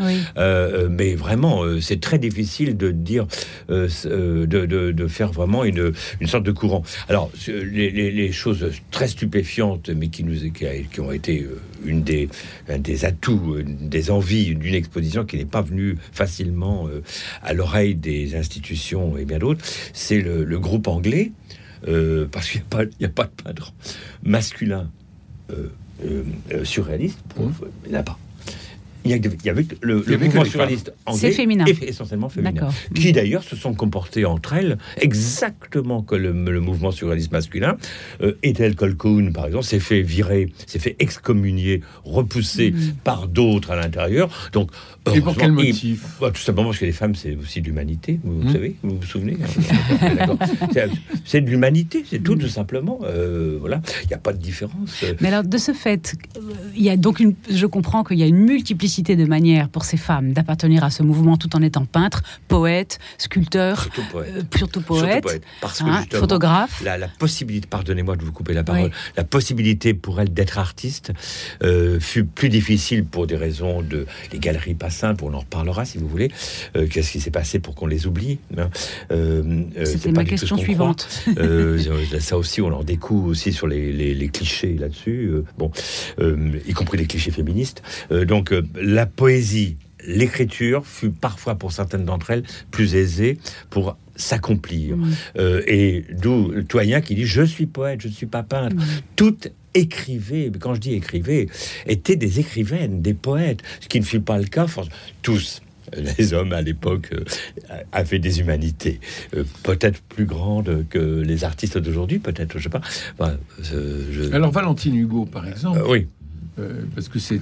mais 0.90 1.16
vraiment, 1.16 1.64
c'est 1.80 2.02
très 2.02 2.11
très 2.12 2.20
difficile 2.20 2.76
de 2.76 2.92
dire, 2.92 3.26
euh, 3.70 3.88
euh, 4.06 4.46
de, 4.46 4.66
de, 4.66 5.08
faire 5.08 5.32
vraiment 5.32 5.64
une, 5.64 5.94
une, 6.20 6.28
sorte 6.28 6.44
de 6.44 6.52
courant. 6.52 6.84
Alors, 7.08 7.32
les, 7.48 8.32
choses 8.34 8.70
très 8.92 9.08
stupéfiantes, 9.08 9.90
mais 9.90 10.10
qui, 10.10 10.26
nous, 10.26 10.52
qui, 10.52 11.00
ont 11.00 11.14
été 11.14 11.44
euh, 11.44 11.62
une 11.86 12.04
des, 12.04 12.28
des 12.80 13.06
atouts, 13.06 13.60
des 13.64 14.12
envies 14.12 14.56
d'une 14.56 14.74
exposition 14.74 15.24
qui 15.24 15.38
n'est 15.38 15.46
pas 15.46 15.62
venue 15.62 15.96
facilement 16.12 16.90
à 17.42 17.54
l'oreille 17.54 17.96
des 17.96 18.36
institutions 18.36 19.18
et 19.18 19.24
bien 19.24 19.40
d'autres, 19.40 19.64
c'est 19.94 20.20
le, 20.20 20.60
groupe 20.60 20.90
anglais, 20.90 21.32
parce 22.32 22.50
qu'il 22.50 22.62
n'y 23.00 23.06
a, 23.06 23.10
a, 23.10 23.10
pas 23.10 23.24
de 23.24 23.32
peintre 23.42 23.74
masculin 24.22 24.90
surréaliste, 26.66 27.20
mmh. 27.38 27.52
il 27.86 27.92
n'y 27.92 27.96
en 27.96 28.02
a 28.02 28.04
pas 28.04 28.20
il 29.04 29.12
y, 29.44 29.50
avait 29.50 29.66
le, 29.82 30.04
le 30.06 30.18
mouvement 30.18 30.46
surréaliste 30.46 30.94
anglais, 31.06 31.32
féminin. 31.32 31.66
essentiellement 31.66 32.30
féminin, 32.30 32.70
qui 32.94 33.12
d'ailleurs 33.12 33.44
se 33.44 33.56
sont 33.56 33.74
comportés 33.74 34.26
entre 34.26 34.54
elles 34.54 34.78
exactement 34.98 36.04
que 36.04 36.16
le, 36.16 36.34
mouvement 36.62 36.92
surréaliste 36.92 37.32
masculin. 37.32 37.78
Euh, 38.22 38.34
Ethel 38.44 38.76
Colquhoun, 38.76 39.34
par 39.34 39.48
exemple, 39.48 39.66
s'est 39.66 39.80
fait 39.80 40.02
virer, 40.02 40.52
s'est 40.68 40.80
fait 40.80 40.96
excommunier, 41.00 41.82
repoussé 42.04 42.72
mm. 42.72 42.94
par 43.04 43.28
d'autres 43.28 43.72
à 43.72 43.76
l'intérieur. 43.76 44.30
Donc, 44.54 44.70
et 45.14 45.22
pour 45.22 45.36
quel 45.36 45.52
motif? 45.52 46.06
Bah, 46.20 46.30
Tout 46.32 46.42
simplement 46.42 46.70
parce 46.70 46.80
que 46.80 46.86
les 46.86 46.92
femmes, 46.92 47.16
c'est 47.16 47.36
aussi 47.36 47.62
de 47.62 47.68
l'humanité, 47.68 48.20
vous, 48.24 48.50
mm. 48.50 48.54
savez, 48.54 48.76
vous 48.84 48.98
vous 48.98 49.06
souvenez 49.06 49.38
hein, 49.42 50.38
C'est 51.26 51.42
de 51.42 51.50
l'humanité, 51.50 52.04
c'est 52.08 52.22
tout, 52.22 52.36
mm. 52.36 52.40
tout 52.40 52.50
simplement. 52.50 53.00
Euh, 53.04 53.58
voilà, 53.60 53.82
il 54.04 54.08
n'y 54.08 54.14
a 54.14 54.20
pas 54.20 54.34
de 54.34 54.42
différence. 54.42 55.04
Mais 55.22 55.30
alors, 55.30 55.44
de 55.44 55.58
ce 55.58 55.74
fait, 55.74 56.16
il 56.76 56.84
y 56.84 56.90
a 56.90 56.98
donc 56.98 57.20
une, 57.20 57.34
je 57.50 57.66
comprends 57.66 58.04
qu'il 58.04 58.20
y 58.20 58.24
a 58.24 58.28
une 58.28 58.38
multiplicité 58.38 58.91
de 59.00 59.26
manières 59.26 59.70
pour 59.70 59.86
ces 59.86 59.96
femmes 59.96 60.34
d'appartenir 60.34 60.84
à 60.84 60.90
ce 60.90 61.02
mouvement 61.02 61.38
tout 61.38 61.56
en 61.56 61.62
étant 61.62 61.86
peintre, 61.86 62.24
poète, 62.48 63.00
sculpteur, 63.18 63.82
surtout 63.82 64.82
poète, 64.82 65.26
euh, 65.26 65.40
hein, 65.86 66.04
photographe. 66.12 66.84
La, 66.84 67.08
possibilité, 67.08 67.68
pardonnez-moi 67.70 68.18
de 68.18 68.24
vous 68.24 68.34
couper 68.34 68.54
la 68.54 68.64
parole, 68.64 68.92
la 69.16 69.24
possibilité 69.24 69.94
pour 69.94 70.20
elle 70.20 70.34
d'être 70.34 70.58
artiste 70.58 71.14
euh, 71.64 72.00
fut 72.00 72.26
plus 72.26 72.50
difficile 72.50 73.06
pour 73.06 73.28
des 73.28 73.38
raisons 73.38 73.82
de 73.82 74.06
les 74.34 74.40
galeries 74.40 74.74
pas 74.74 74.90
simples. 74.90 75.24
On 75.24 75.34
en 75.34 75.40
reparlera 75.40 75.86
si 75.86 75.98
vous 75.98 76.08
voulez. 76.08 76.30
Euh, 76.76 76.88
qu'est-ce 76.88 77.12
qui 77.12 77.22
s'est 77.22 77.32
passé 77.32 77.60
pour 77.60 77.76
qu'on 77.76 77.88
les 77.88 78.08
oublie 78.08 78.40
hein 78.58 78.70
C'était 79.86 80.12
ma 80.12 80.26
question 80.26 80.58
suivante. 80.58 81.08
ça 82.20 82.38
aussi, 82.38 82.62
on 82.62 82.74
en 82.74 82.84
découvre 82.84 83.30
aussi 83.30 83.54
sur 83.54 83.68
les, 83.68 84.14
les 84.14 84.30
clichés 84.30 84.76
là-dessus. 84.78 85.32
bon, 85.58 85.72
y 86.68 86.74
compris 86.74 86.98
les 86.98 87.06
clichés 87.06 87.32
féministes. 87.32 87.82
donc 88.12 88.54
la 88.82 89.06
poésie, 89.06 89.78
l'écriture 90.06 90.86
fut 90.86 91.12
parfois 91.12 91.56
pour 91.56 91.72
certaines 91.72 92.06
d'entre 92.06 92.32
elles 92.32 92.44
plus 92.72 92.96
aisée 92.96 93.38
pour 93.70 93.98
s'accomplir. 94.16 94.98
Euh, 95.38 95.62
et 95.68 96.06
d'où 96.12 96.62
Toyen 96.64 97.02
qui 97.02 97.16
dit 97.16 97.26
je 97.26 97.42
suis 97.44 97.66
poète, 97.68 98.02
je 98.02 98.08
ne 98.08 98.14
suis 98.14 98.26
pas 98.26 98.44
peintre. 98.44 98.76
Mm. 98.76 98.82
Toutes 99.16 99.52
écrivaient, 99.74 100.52
quand 100.60 100.74
je 100.76 100.80
dis 100.82 100.94
écrivaient, 100.94 101.48
étaient 101.88 102.18
des 102.18 102.40
écrivaines, 102.40 103.02
des 103.02 103.14
poètes, 103.14 103.62
ce 103.80 103.88
qui 103.88 104.00
ne 104.00 104.06
fut 104.06 104.20
pas 104.20 104.38
le 104.38 104.46
cas, 104.46 104.66
tous 105.22 105.62
les 106.18 106.34
hommes 106.34 106.54
à 106.54 106.62
l'époque 106.62 107.10
euh, 107.14 107.24
avaient 107.92 108.20
des 108.20 108.40
humanités 108.40 109.00
euh, 109.36 109.44
peut-être 109.64 110.02
plus 110.02 110.26
grandes 110.26 110.86
que 110.90 111.22
les 111.22 111.44
artistes 111.44 111.78
d'aujourd'hui, 111.78 112.20
peut-être, 112.20 112.58
je 112.58 112.64
sais 112.64 112.70
pas. 112.70 112.82
Enfin, 113.18 113.38
euh, 113.74 114.06
je- 114.12 114.32
Alors 114.34 114.52
Valentine 114.52 114.96
Hugo, 114.96 115.26
par 115.26 115.48
exemple, 115.48 115.80
Euh, 115.80 115.88
oui, 115.90 116.08
euh, 116.60 116.82
parce 116.94 117.08
que 117.08 117.18
c'est, 117.20 117.40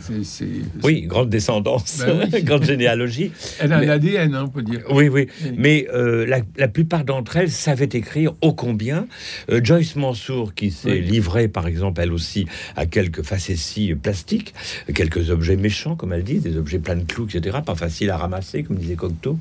oui, 0.83 1.01
grande 1.01 1.29
descendance, 1.29 2.03
Bah 2.05 2.13
oui. 2.31 2.43
grande 2.43 2.63
généalogie. 2.63 3.31
elle 3.59 3.73
a 3.73 3.79
Mais- 3.79 3.87
un 3.87 3.89
ADN, 3.91 4.35
hein, 4.35 4.43
on 4.45 4.49
peut 4.49 4.61
dire. 4.61 4.81
Oui, 4.91 5.07
oui. 5.09 5.27
Mais 5.57 5.87
euh, 5.93 6.25
la, 6.25 6.41
la 6.57 6.67
plupart 6.67 7.03
d'entre 7.05 7.37
elles 7.37 7.51
savaient 7.51 7.89
écrire 7.91 8.33
ô 8.41 8.53
combien. 8.53 9.07
Euh, 9.49 9.61
Joyce 9.63 9.95
Mansour, 9.95 10.53
qui 10.53 10.71
s'est 10.71 10.91
Oui. 10.91 11.01
livrée, 11.01 11.47
par 11.47 11.67
exemple, 11.67 12.01
elle 12.01 12.13
aussi, 12.13 12.45
à 12.75 12.85
quelques 12.85 13.23
facéties 13.23 13.95
plastiques, 13.95 14.53
quelques 14.93 15.29
objets 15.31 15.55
méchants, 15.57 15.95
comme 15.95 16.13
elle 16.13 16.23
dit, 16.23 16.39
des 16.39 16.55
objets 16.57 16.79
pleins 16.79 16.95
de 16.97 17.03
clous, 17.03 17.27
etc., 17.33 17.57
pas 17.65 17.75
faciles 17.75 18.09
à 18.11 18.17
ramasser, 18.17 18.63
comme 18.63 18.77
disait 18.77 18.95
Cocteau, 18.95 19.37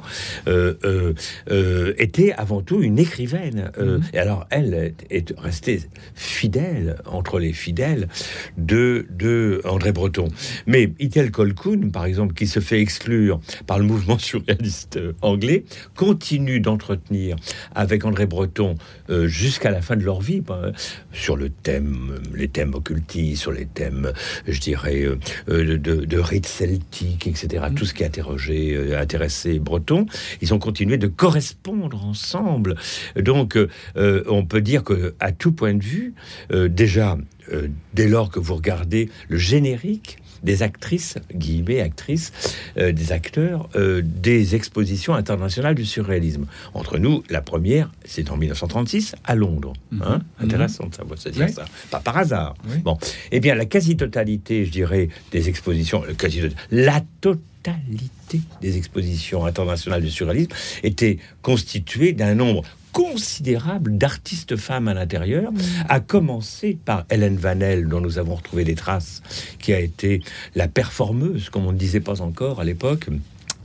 était 1.98 2.32
avant 2.32 2.62
tout 2.62 2.82
une 2.82 2.98
écrivaine. 2.98 3.70
Mhm. 3.78 4.00
Et 4.12 4.18
alors, 4.18 4.46
elle 4.50 4.74
est- 4.74 5.06
est 5.10 5.34
restée 5.38 5.80
fidèle, 6.14 6.96
entre 7.06 7.38
les 7.38 7.52
fidèles, 7.52 8.08
de, 8.56 9.06
de 9.10 9.57
André 9.64 9.92
Breton. 9.92 10.28
Mais 10.66 10.92
Itel 10.98 11.30
Colquhoun, 11.30 11.90
par 11.90 12.04
exemple, 12.04 12.34
qui 12.34 12.46
se 12.46 12.60
fait 12.60 12.80
exclure 12.80 13.40
par 13.66 13.78
le 13.78 13.84
mouvement 13.84 14.18
surréaliste 14.18 14.96
euh, 14.96 15.12
anglais, 15.22 15.64
continue 15.94 16.60
d'entretenir 16.60 17.36
avec 17.74 18.04
André 18.04 18.26
Breton 18.26 18.76
euh, 19.10 19.26
jusqu'à 19.26 19.70
la 19.70 19.82
fin 19.82 19.96
de 19.96 20.04
leur 20.04 20.20
vie 20.20 20.40
bah, 20.40 20.72
sur 21.12 21.36
le 21.36 21.50
thème, 21.50 22.12
euh, 22.12 22.36
les 22.36 22.48
thèmes 22.48 22.74
occultistes, 22.74 23.42
sur 23.42 23.52
les 23.52 23.66
thèmes, 23.66 24.12
je 24.46 24.60
dirais, 24.60 25.04
euh, 25.04 25.16
de, 25.48 25.76
de 25.76 26.18
rites 26.18 26.46
celtiques, 26.46 27.26
etc. 27.26 27.64
Tout 27.74 27.84
ce 27.84 27.94
qui 27.94 28.04
interrogeait, 28.04 28.74
euh, 28.74 29.00
intéressait 29.00 29.58
Breton. 29.58 30.06
Ils 30.40 30.54
ont 30.54 30.58
continué 30.58 30.98
de 30.98 31.06
correspondre 31.06 32.04
ensemble. 32.04 32.76
Donc, 33.16 33.58
on 33.96 34.44
peut 34.44 34.60
dire 34.60 34.84
que, 34.84 35.14
à 35.20 35.32
tout 35.32 35.52
point 35.52 35.74
de 35.74 35.82
vue, 35.82 36.14
déjà, 36.50 37.16
euh, 37.52 37.68
dès 37.94 38.08
lors 38.08 38.30
que 38.30 38.38
vous 38.38 38.54
regardez 38.54 39.10
le 39.28 39.38
générique 39.38 40.18
des 40.42 40.62
actrices, 40.62 41.16
guillemets 41.34 41.80
actrices, 41.80 42.32
euh, 42.76 42.92
des 42.92 43.12
acteurs, 43.12 43.68
euh, 43.76 44.02
des 44.04 44.54
expositions 44.54 45.14
internationales 45.14 45.74
du 45.74 45.84
surréalisme. 45.84 46.46
Entre 46.74 46.98
nous, 46.98 47.22
la 47.28 47.40
première, 47.40 47.90
c'est 48.04 48.30
en 48.30 48.36
1936 48.36 49.14
à 49.24 49.34
Londres. 49.34 49.72
Hein 50.00 50.20
Mhm. 50.40 50.44
Intéressant 50.44 50.86
de 50.86 50.94
savoir 50.94 51.18
se 51.18 51.28
dire 51.28 51.48
ça. 51.48 51.64
Pas 51.90 52.00
par 52.00 52.16
hasard. 52.16 52.54
Oui. 52.68 52.78
Bon, 52.78 52.98
eh 53.32 53.40
bien, 53.40 53.54
la 53.54 53.64
quasi-totalité, 53.64 54.64
je 54.64 54.70
dirais, 54.70 55.08
des 55.32 55.48
expositions, 55.48 56.02
quasi 56.16 56.42
la 56.70 57.02
totalité 57.20 58.40
des 58.60 58.76
expositions 58.76 59.44
internationales 59.44 60.02
du 60.02 60.10
surréalisme 60.10 60.52
était 60.82 61.18
constituée 61.42 62.12
d'un 62.12 62.34
nombre 62.34 62.62
considérable 62.92 63.96
d'artistes 63.98 64.56
femmes 64.56 64.88
à 64.88 64.94
l'intérieur, 64.94 65.52
à 65.88 66.00
commencer 66.00 66.76
par 66.84 67.04
Hélène 67.10 67.36
Vanel, 67.36 67.88
dont 67.88 68.00
nous 68.00 68.18
avons 68.18 68.34
retrouvé 68.36 68.64
des 68.64 68.74
traces, 68.74 69.22
qui 69.58 69.72
a 69.72 69.80
été 69.80 70.20
la 70.54 70.68
performeuse, 70.68 71.48
comme 71.50 71.66
on 71.66 71.72
ne 71.72 71.78
disait 71.78 72.00
pas 72.00 72.20
encore 72.20 72.60
à 72.60 72.64
l'époque, 72.64 73.06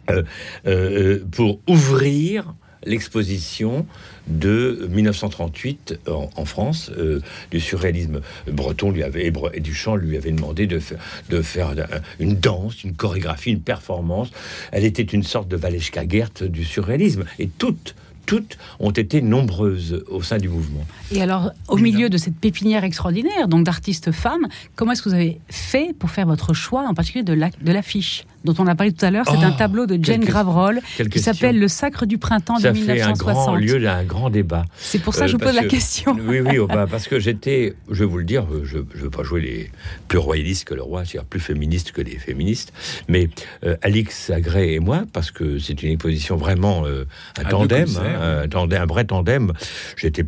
euh, 0.10 0.24
euh, 0.68 1.24
pour 1.32 1.60
ouvrir 1.68 2.54
l'exposition 2.86 3.86
de 4.28 4.88
1938 4.92 6.00
en, 6.08 6.30
en 6.36 6.44
France 6.46 6.92
euh, 6.98 7.22
du 7.50 7.62
surréalisme 7.62 8.20
breton 8.52 8.92
lui 8.92 9.04
avait 9.04 9.32
et 9.54 9.60
Duchamp 9.62 9.96
lui 9.96 10.18
avait 10.18 10.32
demandé 10.34 10.68
de 10.68 10.80
faire 10.80 11.00
de 11.30 11.42
faire 11.42 11.70
un- 11.70 12.02
une 12.20 12.36
danse, 12.36 12.84
une 12.84 12.94
chorégraphie, 12.94 13.52
une 13.52 13.62
performance. 13.62 14.32
Elle 14.74 14.84
était 14.84 15.02
une 15.02 15.24
sorte 15.24 15.48
de 15.48 15.56
Valeshka 15.56 16.06
Gert 16.08 16.32
du 16.42 16.66
surréalisme 16.66 17.24
et 17.40 17.48
toutes 17.48 17.96
toutes 18.26 18.58
ont 18.80 18.92
été 18.92 19.22
nombreuses 19.22 20.04
au 20.10 20.22
sein 20.22 20.38
du 20.38 20.50
mouvement. 20.50 20.86
Et 21.12 21.22
alors, 21.22 21.52
au 21.68 21.78
milieu 21.78 22.10
de 22.10 22.18
cette 22.18 22.36
pépinière 22.36 22.84
extraordinaire, 22.84 23.48
donc 23.48 23.66
d'artistes 23.66 24.12
femmes, 24.12 24.48
comment 24.76 24.92
est-ce 24.94 25.02
que 25.02 25.10
vous 25.10 25.16
avez 25.16 25.40
fait 25.50 25.94
pour 25.98 26.10
faire 26.10 26.26
votre 26.28 26.54
choix, 26.54 26.88
en 26.88 26.94
particulier 26.94 27.24
de 27.24 27.34
la- 27.34 27.50
de 27.50 27.72
l'affiche? 27.72 28.26
Dont 28.44 28.54
on 28.60 28.68
a 28.68 28.76
parlé 28.76 28.92
tout 28.94 29.06
à 29.06 29.12
l'heure 29.12 29.26
C'est 29.28 29.38
Oh, 29.40 29.44
un 29.44 29.52
tableau 29.52 29.86
de 29.86 29.98
Jane 30.04 30.24
Graverol 30.24 30.80
qui 31.12 31.20
s'appelle 31.20 31.60
Le 31.60 31.68
Sacre 31.68 32.06
du 32.06 32.18
Printemps 32.18 32.58
Ça 32.60 32.72
de 32.72 32.78
fait 32.78 33.02
un 33.02 33.14
grand 33.14 33.50
1960. 33.54 33.60
lieu 33.62 33.80
d'un 33.80 34.04
grand 34.04 34.30
débat. 34.30 34.66
C'est 34.78 35.00
pour 35.00 35.14
ça 35.14 35.22
que 35.26 35.32
je 35.32 35.36
Euh, 35.36 35.38
vous 35.40 35.46
pose 35.46 35.56
la 35.56 35.64
que- 35.64 35.68
question. 35.68 36.18
Oui, 36.28 36.40
oui, 36.42 36.58
oh, 36.60 36.68
bah, 36.68 36.86
parce 36.90 37.08
que 37.08 37.20
j'étais, 37.20 37.76
je 37.90 38.00
vais 38.04 38.10
vous 38.10 38.18
le 38.18 38.24
dire, 38.26 38.46
je 38.64 38.78
ne 38.80 38.84
veux 38.96 39.10
pas 39.10 39.24
jouer 39.24 39.42
les 39.42 39.72
plus 40.08 40.18
royalistes 40.18 40.66
que 40.66 40.74
le 40.74 40.82
roi, 40.84 41.06
c'est-à-dire 41.06 41.26
plus 41.26 41.40
féministes 41.40 41.92
que 41.92 42.02
les 42.02 42.18
féministes, 42.18 42.74
mais 43.08 43.30
euh, 43.66 43.76
Alix 43.82 44.30
Agré 44.30 44.74
et 44.74 44.80
moi, 44.80 45.04
parce 45.14 45.32
que 45.32 45.58
c'est 45.60 45.82
une 45.84 45.92
exposition 45.92 46.36
vraiment 46.36 46.86
euh, 46.86 47.06
un 47.40 47.44
tandem, 47.46 47.88
hein, 47.98 48.42
un 48.44 48.48
tandem, 48.48 48.82
un 48.82 48.86
vrai 48.86 49.06
tandem. 49.06 49.54
J'étais, 49.98 50.26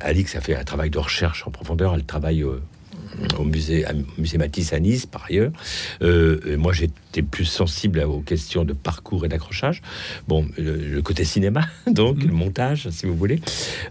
Alix 0.00 0.34
a 0.36 0.40
fait 0.40 0.56
un 0.56 0.64
travail 0.64 0.90
de 0.90 0.98
recherche 0.98 1.44
en 1.46 1.50
profondeur, 1.50 1.94
elle 1.94 2.04
travaille 2.04 2.42
au, 2.44 2.56
au 3.38 3.44
musée, 3.44 3.84
au 3.86 4.20
musée 4.20 4.38
Matisse 4.38 4.72
à 4.72 4.80
Nice, 4.80 5.06
par 5.06 5.26
ailleurs. 5.28 5.52
Euh, 6.02 6.56
moi, 6.56 6.72
j'étais 6.72 7.22
plus 7.22 7.44
sensible 7.44 8.00
aux 8.00 8.20
questions 8.20 8.64
de 8.64 8.72
parcours 8.72 9.24
et 9.24 9.28
d'accrochage. 9.28 9.82
Bon, 10.28 10.46
le, 10.58 10.76
le 10.76 11.02
côté 11.02 11.24
cinéma, 11.24 11.66
donc, 11.90 12.22
le 12.22 12.32
montage, 12.32 12.88
si 12.90 13.06
vous 13.06 13.16
voulez. 13.16 13.40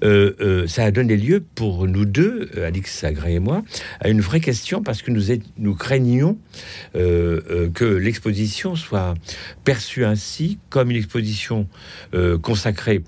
Euh, 0.04 0.34
euh, 0.42 0.68
ça 0.68 0.84
a 0.84 0.92
donné 0.92 1.18
lieu 1.18 1.44
pour 1.56 1.88
nous 1.88 2.06
deux, 2.06 2.50
Alix 2.66 3.04
Agré 3.04 3.36
et 3.36 3.40
moi, 3.40 3.64
à 4.00 4.10
une 4.10 4.22
vraie 4.22 4.40
question 4.42 4.82
parce 4.84 5.02
que 5.02 5.12
nous, 5.12 5.32
êtes- 5.32 5.44
nous 5.58 5.76
craignions 5.76 6.38
que 6.94 7.86
l'exposition 8.02 8.76
soit 8.76 9.14
perçue 9.64 10.06
ainsi 10.06 10.58
comme 10.70 10.92
une 10.92 10.98
exposition 10.98 11.68
consacrée 12.42 13.04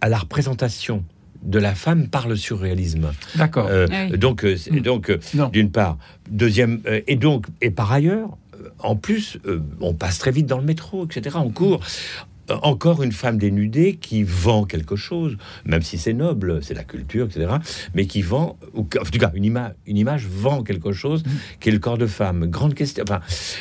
à 0.00 0.08
la 0.08 0.18
représentation 0.18 1.04
de 1.42 1.58
la 1.58 1.74
femme 1.74 2.08
par 2.08 2.28
le 2.28 2.36
surréalisme. 2.36 3.12
D'accord. 3.36 3.66
Euh, 3.70 3.86
Ah 3.90 4.06
oui. 4.10 4.18
Donc, 4.18 4.44
euh, 4.44 4.56
c'est- 4.56 4.70
Mm. 4.70 4.80
donc 4.80 5.10
euh, 5.10 5.18
d'une 5.52 5.70
part, 5.70 5.98
deuxième, 6.30 6.80
euh, 6.86 7.00
et 7.06 7.16
donc, 7.16 7.46
et 7.60 7.70
par 7.70 7.90
ailleurs, 7.92 8.36
euh, 8.54 8.68
en 8.78 8.96
plus, 8.96 9.38
euh, 9.46 9.60
on 9.80 9.94
passe 9.94 10.18
très 10.18 10.30
vite 10.30 10.46
dans 10.46 10.58
le 10.58 10.64
métro, 10.64 11.04
etc. 11.06 11.36
On 11.40 11.50
court. 11.50 11.80
Encore 12.60 13.02
une 13.04 13.12
femme 13.12 13.38
dénudée 13.38 13.94
qui 13.96 14.24
vend 14.24 14.64
quelque 14.64 14.96
chose, 14.96 15.36
même 15.64 15.80
si 15.80 15.96
c'est 15.96 16.12
noble, 16.12 16.62
c'est 16.62 16.74
la 16.74 16.82
culture, 16.82 17.26
etc. 17.26 17.46
Mais 17.94 18.06
qui 18.06 18.20
vend, 18.20 18.58
ou 18.74 18.80
en 18.80 19.04
tout 19.04 19.18
cas, 19.18 19.30
une 19.34 19.44
image, 19.44 19.72
une 19.86 19.96
image 19.96 20.26
vend 20.26 20.62
quelque 20.64 20.90
chose 20.92 21.22
qui 21.60 21.68
est 21.68 21.72
le 21.72 21.78
corps 21.78 21.96
de 21.98 22.06
femme. 22.06 22.46
Grande 22.46 22.74
question. 22.74 23.04
Enfin, 23.08 23.20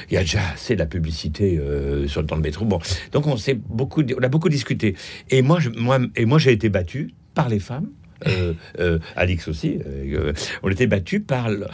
il 0.10 0.16
y 0.16 0.18
a 0.18 0.22
déjà 0.22 0.42
assez 0.56 0.74
de 0.74 0.80
la 0.80 0.88
publicité 0.88 1.58
euh, 1.60 2.08
sur, 2.08 2.24
dans 2.24 2.36
le 2.36 2.42
métro. 2.42 2.66
Bon, 2.66 2.80
donc 3.12 3.28
on 3.28 3.38
s'est 3.38 3.54
beaucoup, 3.54 4.02
on 4.20 4.24
a 4.24 4.28
beaucoup 4.30 4.50
discuté. 4.50 4.96
Et 5.30 5.42
moi, 5.44 5.60
je, 5.60 5.70
moi, 5.70 6.00
et 6.16 6.26
moi, 6.26 6.40
j'ai 6.40 6.52
été 6.52 6.68
battu 6.70 7.14
par 7.34 7.50
les 7.50 7.60
femmes. 7.60 7.90
Euh, 8.28 8.54
euh, 8.80 9.00
Alix 9.16 9.48
aussi, 9.48 9.80
euh, 9.86 10.34
on 10.64 10.70
était 10.70 10.88
battu 10.88 11.20
par 11.20 11.50
le- 11.50 11.66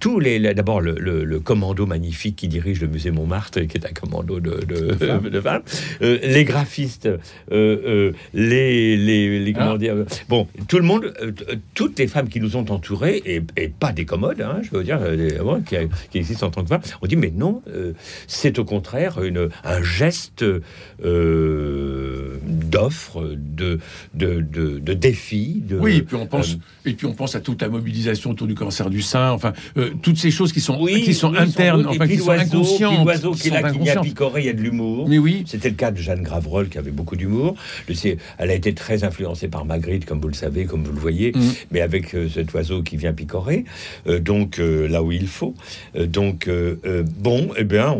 tous 0.00 0.20
les. 0.20 0.38
D'abord, 0.54 0.80
le, 0.80 0.92
le- 0.98 1.24
le 1.24 1.40
commando 1.40 1.86
magnifique 1.86 2.36
qui 2.36 2.48
dirige 2.48 2.80
le 2.80 2.88
musée 2.88 3.10
Montmartre, 3.10 3.60
qui 3.66 3.76
est 3.78 3.86
un 3.86 3.92
commando 3.92 4.40
de, 4.40 4.60
de, 4.64 4.94
de 5.28 5.40
femmes, 5.40 5.62
les 6.00 6.44
graphistes, 6.44 7.08
les, 7.50 8.12
les, 8.96 9.38
les- 9.40 9.52
comment 9.52 9.72
Ah. 9.74 9.78
dire, 9.78 9.94
bon, 10.28 10.46
tout 10.68 10.78
le 10.78 10.84
monde, 10.84 11.12
toutes 11.74 11.98
les 11.98 12.06
femmes 12.06 12.28
qui 12.28 12.40
nous 12.40 12.56
ont 12.56 12.64
entourés, 12.70 13.22
et, 13.24 13.42
et 13.56 13.68
pas 13.68 13.92
des 13.92 14.04
commodes, 14.04 14.40
hein, 14.40 14.60
je 14.62 14.76
veux 14.76 14.84
dire, 14.84 14.98
des- 15.16 15.38
bon, 15.38 15.60
qui, 15.62 15.76
qui 16.10 16.18
existent 16.18 16.46
en 16.46 16.50
tant 16.50 16.62
que 16.62 16.68
femmes, 16.68 16.82
on 17.02 17.06
dit 17.06 17.16
mais 17.16 17.32
non, 17.34 17.62
c'est 18.26 18.58
au 18.58 18.64
contraire 18.64 19.22
une, 19.22 19.48
un 19.64 19.82
geste 19.82 20.44
euh, 21.04 22.36
d'offre, 22.46 23.34
de, 23.36 23.78
de, 24.14 24.40
de, 24.40 24.78
de 24.78 24.92
défi, 24.94 25.62
de, 25.66 25.77
Oui, 25.80 25.96
et 25.96 26.02
puis 26.02 26.16
on 26.16 26.26
pense, 26.26 26.52
euh, 26.52 26.88
et 26.90 26.92
puis 26.94 27.06
on 27.06 27.12
pense 27.12 27.34
à 27.34 27.40
toute 27.40 27.62
la 27.62 27.68
mobilisation 27.68 28.30
autour 28.30 28.46
du 28.46 28.54
cancer 28.54 28.90
du 28.90 29.02
sein, 29.02 29.30
enfin 29.30 29.52
euh, 29.76 29.90
toutes 30.02 30.18
ces 30.18 30.30
choses 30.30 30.52
qui 30.52 30.60
sont 30.60 30.78
oui, 30.80 31.02
qui 31.02 31.14
sont 31.14 31.30
oui, 31.32 31.38
internes, 31.38 31.86
enfin 31.88 32.06
qui 32.06 32.18
sont 32.18 32.30
inconscientes, 32.30 33.04
l'oiseau 33.04 33.32
qui, 33.32 33.48
sont 33.48 33.54
est 33.54 33.62
là, 33.62 33.70
qui 33.70 33.78
vient 33.78 33.92
inconscientes. 33.92 34.04
picorer, 34.04 34.40
il 34.42 34.46
y 34.46 34.50
a 34.50 34.52
de 34.52 34.60
l'humour. 34.62 35.08
Mais 35.08 35.18
oui, 35.18 35.44
C'était 35.46 35.70
le 35.70 35.74
cas 35.76 35.90
de 35.90 35.98
Jeanne 35.98 36.22
Graverol 36.22 36.68
qui 36.68 36.78
avait 36.78 36.90
beaucoup 36.90 37.16
d'humour. 37.16 37.54
Je 37.88 37.94
sais, 37.94 38.18
Elle 38.38 38.50
a 38.50 38.54
été 38.54 38.74
très 38.74 39.04
influencée 39.04 39.48
par 39.48 39.64
Magritte, 39.64 40.04
comme 40.04 40.20
vous 40.20 40.28
le 40.28 40.34
savez, 40.34 40.64
comme 40.66 40.82
vous 40.84 40.92
le 40.92 41.00
voyez, 41.00 41.32
Mm. 41.34 41.40
mais 41.72 41.80
avec 41.80 42.14
euh, 42.14 42.28
cet 42.28 42.52
oiseau 42.54 42.82
qui 42.82 42.96
vient 42.96 43.12
picorer, 43.12 43.64
euh, 44.06 44.18
donc 44.18 44.58
euh, 44.58 44.88
là 44.88 45.02
où 45.02 45.12
il 45.12 45.26
faut. 45.28 45.54
Euh, 45.96 46.06
donc 46.06 46.48
euh, 46.48 46.76
euh, 46.84 47.02
bon, 47.18 47.50
eh 47.56 47.64
bien, 47.64 47.94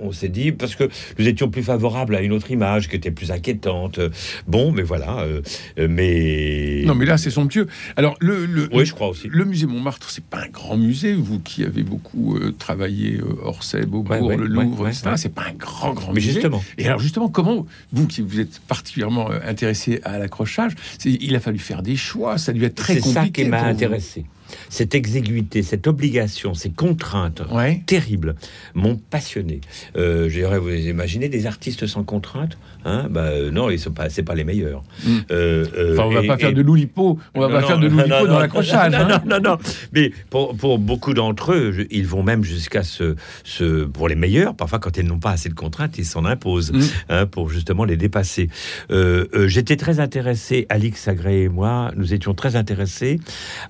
on, 0.00 0.12
s'est 0.12 0.28
dit 0.28 0.52
parce 0.52 0.74
que 0.74 0.84
nous 1.18 1.26
étions 1.28 1.48
plus 1.48 1.62
favorables 1.62 2.14
à 2.16 2.20
une 2.22 2.32
autre 2.32 2.50
image 2.50 2.88
qui 2.88 2.96
était 2.96 3.10
plus 3.10 3.30
inquiétante. 3.30 3.98
Euh, 3.98 4.10
Bon, 4.46 4.70
mais 4.72 4.82
voilà, 4.82 5.20
euh, 5.20 5.40
euh, 5.78 5.88
mais 5.90 6.82
non 6.84 6.94
mais 6.94 7.05
là 7.06 7.16
c'est 7.18 7.30
somptueux. 7.30 7.66
Alors 7.96 8.16
le, 8.20 8.46
le 8.46 8.68
oui, 8.72 8.84
je 8.84 8.92
crois 8.94 9.08
aussi. 9.08 9.28
Le 9.30 9.44
musée 9.44 9.66
Montmartre, 9.66 10.10
c'est 10.10 10.24
pas 10.24 10.38
un 10.44 10.48
grand 10.48 10.76
musée. 10.76 11.14
Vous 11.14 11.38
qui 11.40 11.64
avez 11.64 11.82
beaucoup 11.82 12.36
euh, 12.36 12.52
travaillé 12.58 13.18
euh, 13.18 13.24
Orsay, 13.42 13.86
Beaubourg, 13.86 14.10
Ouais, 14.10 14.20
ouais, 14.20 14.36
le 14.36 14.46
Louvre, 14.46 14.82
ouais, 14.84 14.90
etc. 14.90 15.10
ouais. 15.10 15.16
C'est 15.16 15.34
pas 15.34 15.44
un 15.48 15.54
grand 15.54 15.92
grand 15.94 16.08
Mais 16.12 16.20
musée. 16.20 16.32
justement. 16.32 16.62
Et 16.78 16.86
alors 16.86 16.98
justement, 17.00 17.28
comment 17.28 17.66
vous 17.92 18.06
qui 18.06 18.20
vous 18.22 18.40
êtes 18.40 18.60
particulièrement 18.60 19.30
euh, 19.30 19.38
intéressé 19.46 20.00
à 20.04 20.18
l'accrochage, 20.18 20.72
c'est- 20.98 21.10
il 21.20 21.34
a 21.34 21.40
fallu 21.40 21.58
faire 21.58 21.82
des 21.82 21.96
choix. 21.96 22.38
Ça 22.38 22.50
a 22.50 22.54
dû 22.54 22.64
être 22.64 22.74
très 22.74 22.94
C'est 22.94 23.00
compliqué. 23.00 23.42
ça 23.42 23.44
qui 23.44 23.50
m'a 23.50 23.62
intéressé. 23.64 24.24
Cette 24.68 24.94
exiguïté, 24.94 25.62
cette 25.62 25.86
obligation, 25.86 26.54
ces 26.54 26.70
contraintes 26.70 27.42
Ouais. 27.50 27.82
terribles 27.86 28.34
m'ont 28.74 28.96
passionné. 28.96 29.60
Euh, 29.96 30.28
je 30.28 30.40
vous 30.56 30.70
imaginez 30.70 31.28
des 31.28 31.46
artistes 31.46 31.86
sans 31.86 32.04
contraintes 32.04 32.56
hein 32.84 33.08
bah, 33.10 33.22
euh, 33.24 33.50
Non, 33.50 33.68
ils 33.70 33.78
sont 33.78 33.90
pas, 33.90 34.08
c'est 34.10 34.22
pas 34.22 34.34
les 34.34 34.44
meilleurs. 34.44 34.82
Mm. 35.04 35.10
Euh, 35.30 35.64
euh, 35.76 35.92
Enfin, 35.94 36.04
on 36.04 36.10
va 36.12 36.22
et- 36.22 36.26
pas 36.26 36.38
faire 36.38 36.50
et- 36.50 36.54
de 36.54 36.62
loulipo, 36.62 37.18
on 37.34 37.40
va 37.40 37.46
non, 37.48 37.52
pas 37.54 37.60
non, 37.62 37.66
faire 37.66 37.78
de 37.78 37.88
loulipo 37.88 38.08
non, 38.08 38.26
dans 38.26 38.38
l'accrochage. 38.38 38.92
Non, 38.96 38.98
hein. 39.14 39.22
non, 39.26 39.40
non. 39.40 39.58
Mais 39.92 40.12
pour, 40.30 40.56
pour 40.56 40.78
beaucoup 40.78 41.12
d'entre 41.14 41.52
eux, 41.52 41.72
je- 41.72 41.82
ils 41.90 42.06
vont 42.06 42.22
même 42.22 42.44
jusqu'à 42.44 42.82
ce, 42.82 43.16
ce. 43.44 43.84
Pour 43.84 44.08
les 44.08 44.14
meilleurs, 44.14 44.54
parfois, 44.54 44.78
quand 44.78 44.96
ils 44.96 45.06
n'ont 45.06 45.18
pas 45.18 45.30
assez 45.32 45.48
de 45.48 45.54
contraintes, 45.54 45.98
ils 45.98 46.04
s'en 46.04 46.24
imposent 46.24 46.72
Mm. 46.72 46.80
hein, 47.10 47.26
pour 47.26 47.50
justement 47.50 47.84
les 47.84 47.96
dépasser. 47.96 48.48
Euh, 48.90 49.26
J'étais 49.48 49.76
très 49.76 50.00
intéressé, 50.00 50.66
Alix 50.68 51.08
Agré 51.08 51.42
et 51.42 51.48
moi, 51.48 51.90
nous 51.96 52.14
étions 52.14 52.34
très 52.34 52.56
intéressés 52.56 53.18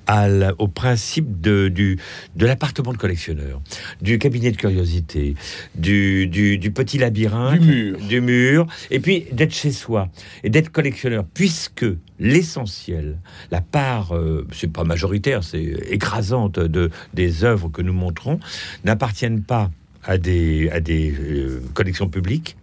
à 0.06 0.28
la- 0.28 0.52
au 0.58 0.65
principe 0.68 1.40
de, 1.40 1.68
du, 1.68 1.98
de 2.34 2.46
l'appartement 2.46 2.92
de 2.92 2.98
collectionneur, 2.98 3.60
du 4.00 4.18
cabinet 4.18 4.50
de 4.50 4.56
curiosité, 4.56 5.34
du, 5.74 6.26
du, 6.26 6.58
du 6.58 6.70
petit 6.70 6.98
labyrinthe, 6.98 7.60
Du 7.60 7.92
mur. 7.92 7.98
du 8.08 8.20
mur, 8.20 8.66
et 8.90 9.00
puis 9.00 9.26
d'être 9.32 9.54
chez 9.54 9.72
soi 9.72 10.08
et 10.44 10.50
d'être 10.50 10.70
collectionneur, 10.70 11.24
puisque 11.34 11.86
l'essentiel, 12.18 13.18
la 13.50 13.60
part, 13.60 14.14
euh, 14.14 14.46
c'est 14.52 14.72
pas 14.72 14.84
majoritaire, 14.84 15.44
c'est 15.44 15.62
écrasante 15.90 16.58
de, 16.58 16.90
des 17.14 17.44
œuvres 17.44 17.68
que 17.68 17.82
nous 17.82 17.92
montrons, 17.92 18.40
n'appartiennent 18.84 19.42
pas 19.42 19.70
à 20.04 20.18
des, 20.18 20.68
à 20.70 20.80
des 20.80 21.12
euh, 21.18 21.60
collections 21.74 22.08
publiques. 22.08 22.56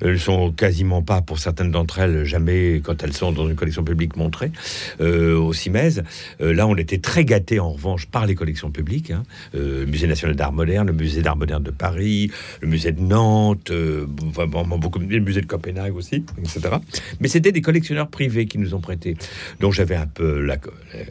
Elles 0.00 0.20
sont 0.20 0.52
quasiment 0.52 1.02
pas, 1.02 1.22
pour 1.22 1.38
certaines 1.38 1.70
d'entre 1.70 1.98
elles, 1.98 2.24
jamais, 2.24 2.80
quand 2.82 3.02
elles 3.02 3.12
sont 3.12 3.32
dans 3.32 3.48
une 3.48 3.56
collection 3.56 3.84
publique, 3.84 4.16
montrées 4.16 4.52
euh, 5.00 5.36
au 5.36 5.52
CIMES. 5.52 6.02
Euh, 6.40 6.54
là, 6.54 6.66
on 6.66 6.76
était 6.76 6.98
très 6.98 7.24
gâtés, 7.24 7.60
en 7.60 7.72
revanche, 7.72 8.06
par 8.06 8.26
les 8.26 8.34
collections 8.34 8.70
publiques. 8.70 9.10
hein. 9.10 9.22
Euh, 9.54 9.80
le 9.80 9.86
Musée 9.86 10.06
national 10.06 10.36
d'art 10.36 10.52
moderne, 10.52 10.86
le 10.88 10.92
Musée 10.92 11.22
d'art 11.22 11.36
moderne 11.36 11.62
de 11.62 11.70
Paris, 11.70 12.30
le 12.60 12.68
Musée 12.68 12.92
de 12.92 13.00
Nantes, 13.00 13.70
euh, 13.70 14.06
vraiment 14.32 14.78
beaucoup, 14.78 14.98
le 14.98 15.20
Musée 15.20 15.40
de 15.40 15.46
Copenhague 15.46 15.96
aussi, 15.96 16.24
etc. 16.38 16.76
Mais 17.20 17.28
c'était 17.28 17.52
des 17.52 17.62
collectionneurs 17.62 18.08
privés 18.08 18.46
qui 18.46 18.58
nous 18.58 18.74
ont 18.74 18.80
prêté. 18.80 19.16
Donc 19.60 19.72
j'avais 19.72 19.96
un 19.96 20.06
peu, 20.06 20.48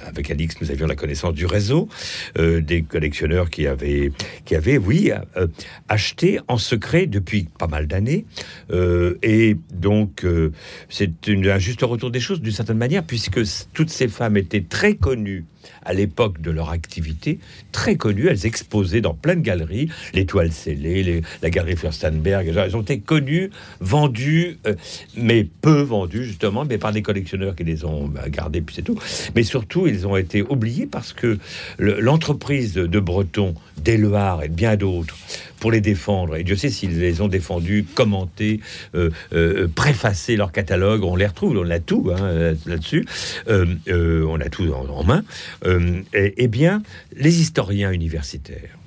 avec 0.05 0.31
Alix, 0.31 0.55
nous 0.62 0.72
avions 0.72 0.88
la 0.88 0.95
connaissance 0.95 1.33
du 1.33 1.45
réseau, 1.45 1.89
euh, 2.38 2.62
des 2.62 2.83
collectionneurs 2.83 3.50
qui 3.50 3.67
avaient, 3.67 4.12
qui 4.45 4.55
avaient, 4.55 4.77
oui, 4.77 5.12
euh, 5.38 5.48
acheté 5.89 6.39
en 6.48 6.57
secret 6.57 7.07
depuis 7.07 7.48
pas 7.57 7.67
mal 7.67 7.88
d'années. 7.88 8.25
Euh, 8.72 9.16
et 9.24 9.58
donc, 9.74 10.24
euh, 10.24 10.52
c'est 10.90 11.12
un 11.28 11.58
juste 11.60 11.82
retour 11.82 12.12
des 12.12 12.20
choses 12.20 12.42
d'une 12.42 12.52
certaine 12.52 12.78
manière, 12.78 13.04
puisque 13.04 13.42
toutes 13.74 13.90
ces 13.90 14.08
femmes 14.08 14.38
étaient 14.38 14.64
très 14.68 14.96
connues 14.96 15.46
à 15.86 15.94
l'époque 15.94 16.42
de 16.42 16.52
leur 16.52 16.70
activité, 16.72 17.40
très 17.72 17.96
connues. 17.96 18.28
Elles 18.28 18.46
exposaient 18.46 19.00
dans 19.00 19.14
plein 19.14 19.36
de 19.36 19.42
galeries, 19.42 19.90
l'étoile 20.14 20.52
scellée, 20.52 21.04
les- 21.04 21.22
la 21.42 21.50
galerie 21.50 21.78
Furstenberg. 21.78 22.48
Elles 22.56 22.76
ont 22.76 22.82
été 22.82 23.00
connues, 23.00 23.50
vendues, 23.80 24.58
euh, 24.68 24.76
mais 25.16 25.46
peu 25.62 25.82
vendues 25.82 26.26
justement, 26.26 26.66
mais 26.66 26.78
par 26.78 26.92
des 26.92 27.02
collectionneurs 27.02 27.56
qui 27.56 27.64
les 27.64 27.86
ont 27.86 28.08
bah, 28.08 28.28
gardées, 28.30 28.62
puis 28.62 28.76
c'est 28.76 28.82
tout. 28.82 29.00
Mais 29.36 29.44
surtout, 29.44 29.88
ils 29.88 30.06
ont 30.08 30.18
été 30.18 30.42
oubliés 30.42 30.86
parce 30.86 31.14
que 31.14 31.38
le- 31.78 32.00
l'entreprise 32.00 32.74
de 32.74 33.00
Breton, 33.00 33.54
d'Éluard 33.78 34.44
et 34.44 34.50
bien 34.50 34.76
d'autres, 34.76 35.18
pour 35.63 35.72
les 35.72 35.79
défendre, 35.79 36.36
et 36.36 36.43
Dieu 36.43 36.58
sait 36.58 36.70
s'ils 36.70 37.00
les 37.00 37.22
ont 37.22 37.29
défendus, 37.29 37.86
commentés, 37.96 38.60
euh, 38.96 39.12
euh, 39.32 39.70
préfacé 39.74 40.36
leur 40.36 40.51
catalogue, 40.51 41.05
on 41.05 41.15
les 41.15 41.25
retrouve, 41.25 41.58
on 41.58 41.70
a 41.70 41.79
tout 41.79 42.12
hein, 42.13 42.53
là-dessus, 42.65 43.05
euh, 43.48 43.65
euh, 43.88 44.25
on 44.27 44.41
a 44.41 44.50
tout 44.50 44.74
en, 44.74 45.03
main. 45.05 45.24
Euh, 45.65 46.01
eh 46.13 46.48
bien, 46.50 46.84
les 47.15 47.39
historiens 47.39 47.93
universitaires, 47.93 48.77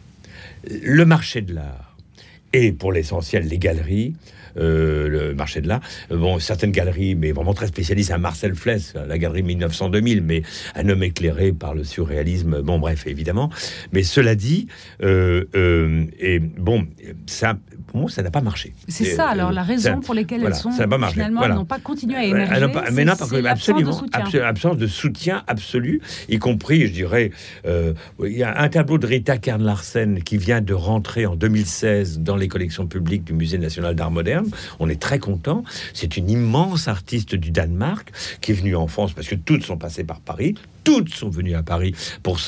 le 0.71 1.07
marché 1.07 1.41
de 1.41 1.55
l'art, 1.55 1.97
et 2.53 2.73
pour 2.73 2.93
l'essentiel, 2.93 3.49
les 3.49 3.57
galeries, 3.57 4.13
euh, 4.13 4.36
le 4.57 5.35
marché 5.35 5.61
de 5.61 5.69
l'art. 5.69 5.81
Euh, 6.11 6.17
Bon, 6.17 6.39
certaines 6.39 6.73
galeries, 6.73 7.15
mais 7.15 7.33
vraiment 7.33 7.55
très 7.55 7.67
spécialistes, 7.67 8.11
à 8.11 8.19
Marcel 8.19 8.55
Fless, 8.55 8.95
la 9.07 9.19
galerie 9.19 9.43
1900-2000, 9.43 10.23
mais 10.23 10.43
un 10.75 10.89
homme 10.89 11.03
éclairé 11.03 11.53
par 11.53 11.75
le 11.75 11.85
surréalisme. 11.85 12.63
Bon, 12.63 12.79
bref, 12.79 13.07
évidemment. 13.07 13.51
Mais 13.93 14.03
cela 14.03 14.35
dit, 14.35 14.67
euh, 15.03 15.45
euh, 15.55 16.05
et 16.19 16.39
bon, 16.41 16.87
ça, 17.27 17.59
pour 17.87 18.01
moi, 18.01 18.11
ça 18.11 18.23
n'a 18.23 18.31
pas 18.31 18.41
marché. 18.41 18.73
C'est 18.89 19.05
ça, 19.05 19.29
alors 19.29 19.51
euh, 19.51 19.53
la 19.53 19.63
raison 19.63 19.83
ça- 19.83 20.01
pour 20.05 20.15
laquelle 20.15 20.41
voilà, 20.41 20.57
elles 20.57 20.61
sont 20.63 20.73
ça 20.73 20.89
pas 20.89 20.99
marché. 20.99 21.15
finalement 21.15 21.41
Voilà. 21.41 21.55
n'ont 21.55 21.65
pas 21.65 21.79
continué 21.79 22.17
à 22.17 22.25
émerger. 22.25 22.69
pas- 22.73 22.91
mais 22.93 23.05
non, 23.05 23.13
c'est 23.15 23.43
l'absence 23.43 23.69
absolument, 23.69 23.91
de 23.91 23.97
soutien. 23.97 24.43
absence 24.45 24.77
de 24.79 24.87
soutien 24.87 25.43
absolu, 25.47 26.01
y 26.29 26.39
compris, 26.39 26.87
je 26.87 26.93
dirais, 26.93 27.31
euh, 27.67 27.93
il 28.25 28.33
y 28.37 28.43
a 28.43 28.59
un 28.61 28.69
tableau 28.69 28.99
de 28.99 29.07
Rita 29.07 29.37
Kern 29.39 29.63
Larsen 29.63 30.23
qui 30.23 30.39
vient 30.39 30.61
de 30.61 30.75
rentrer 30.75 31.27
en 31.27 31.37
2016 31.37 32.21
dans 32.21 32.37
les 32.37 32.49
collections 32.49 32.87
publiques 32.87 33.25
du 33.25 33.33
Musée 33.35 33.59
national 33.59 33.95
d'art 33.95 34.11
moderne. 34.11 34.46
On 34.79 34.89
est 34.89 35.01
très 35.01 35.19
content. 35.19 35.65
C'est 35.95 36.17
une 36.17 36.31
immense 36.31 36.89
artiste 36.89 37.35
du 37.35 37.51
Danemark 37.51 38.13
qui 38.41 38.53
est 38.53 38.55
venue 38.55 38.77
en 38.77 38.87
France 38.87 39.13
parce 39.13 39.29
que 39.29 39.35
toutes 39.35 39.65
sont 39.65 39.79
passées 39.79 40.05
par 40.05 40.21
Paris. 40.21 40.55
Toutes 40.87 41.13
sont 41.13 41.31
venues 41.31 41.57
à 41.57 41.65
Paris 41.65 41.97
pour, 42.23 42.39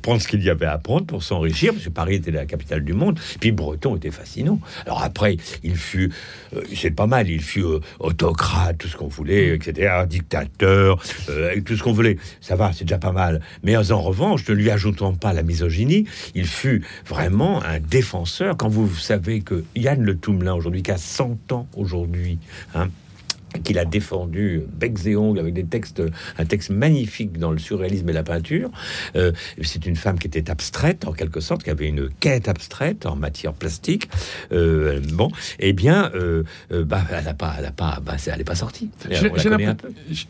prendre 0.00 0.22
ce 0.22 0.26
qu'il 0.26 0.42
y 0.42 0.48
avait 0.48 0.64
à 0.64 0.78
prendre, 0.78 1.04
pour 1.04 1.22
s'enrichir, 1.22 1.74
parce 1.74 1.84
que 1.84 1.90
Paris 1.90 2.14
était 2.14 2.30
la 2.30 2.46
capitale 2.46 2.82
du 2.82 2.94
monde. 2.94 3.20
Puis 3.38 3.52
Breton 3.52 3.96
était 3.96 4.10
fascinant. 4.10 4.58
Alors 4.86 5.02
après, 5.02 5.36
il 5.62 5.76
fut, 5.76 6.10
euh, 6.54 6.62
c'est 6.74 6.90
pas 6.90 7.06
mal, 7.06 7.28
il 7.28 7.42
fut 7.42 7.60
euh, 7.60 7.80
autocrate, 8.00 8.78
tout 8.78 8.88
ce 8.88 8.96
qu'on 8.96 9.08
voulait, 9.08 9.54
etc., 9.54 10.04
dictateur, 10.08 11.02
euh, 11.28 11.60
tout 11.60 11.76
ce 11.76 11.82
qu'on 11.82 11.92
voulait. 11.92 12.16
Ça 12.40 12.56
va, 12.56 12.72
c'est 12.72 12.84
déjà 12.84 12.96
pas 12.96 13.12
mal. 13.12 13.42
Mais 13.62 13.76
en 13.76 14.00
revanche, 14.00 14.48
ne 14.48 14.54
lui 14.54 14.70
ajoutons 14.70 15.14
pas 15.14 15.34
la 15.34 15.42
misogynie, 15.42 16.06
il 16.34 16.46
fut 16.46 16.82
vraiment 17.06 17.62
un 17.62 17.78
défenseur. 17.78 18.56
Quand 18.56 18.68
vous 18.68 18.88
savez 18.94 19.42
que 19.42 19.64
Yann 19.74 20.02
Le 20.02 20.16
Toumelin, 20.16 20.54
aujourd'hui, 20.54 20.82
qui 20.82 20.92
a 20.92 20.96
100 20.96 21.52
ans 21.52 21.68
aujourd'hui, 21.76 22.38
hein, 22.74 22.88
qu'il 23.64 23.78
a 23.78 23.84
défendu 23.84 24.62
becs 24.78 25.06
et 25.06 25.16
ongles 25.16 25.38
avec 25.38 25.54
des 25.54 25.64
textes, 25.64 26.02
un 26.38 26.44
texte 26.44 26.70
magnifique 26.70 27.38
dans 27.38 27.52
le 27.52 27.58
surréalisme 27.58 28.08
et 28.08 28.12
la 28.12 28.22
peinture. 28.22 28.70
Euh, 29.14 29.32
c'est 29.62 29.86
une 29.86 29.96
femme 29.96 30.18
qui 30.18 30.26
était 30.26 30.50
abstraite 30.50 31.06
en 31.06 31.12
quelque 31.12 31.40
sorte, 31.40 31.62
qui 31.62 31.70
avait 31.70 31.88
une 31.88 32.08
quête 32.20 32.48
abstraite 32.48 33.06
en 33.06 33.16
matière 33.16 33.52
plastique. 33.54 34.08
Euh, 34.52 35.00
bon, 35.12 35.30
eh 35.58 35.72
bien, 35.72 36.10
euh, 36.14 36.42
bah, 36.70 37.02
elle 37.10 37.24
n'a 37.24 37.34
pas, 37.34 37.54
elle 37.58 37.64
a 37.66 37.70
pas, 37.72 38.00
bah, 38.04 38.16
elle 38.26 38.38
n'est 38.38 38.44
pas 38.44 38.54
sortie. 38.56 38.90
J'ai- 39.10 39.30
On 39.30 39.34
la 39.34 39.42
j'ai 39.42 39.48
connaît 39.48 39.64
l'impression- 39.66 39.70
un 39.70 39.74
peu. 39.74 39.88
je- 40.10 40.24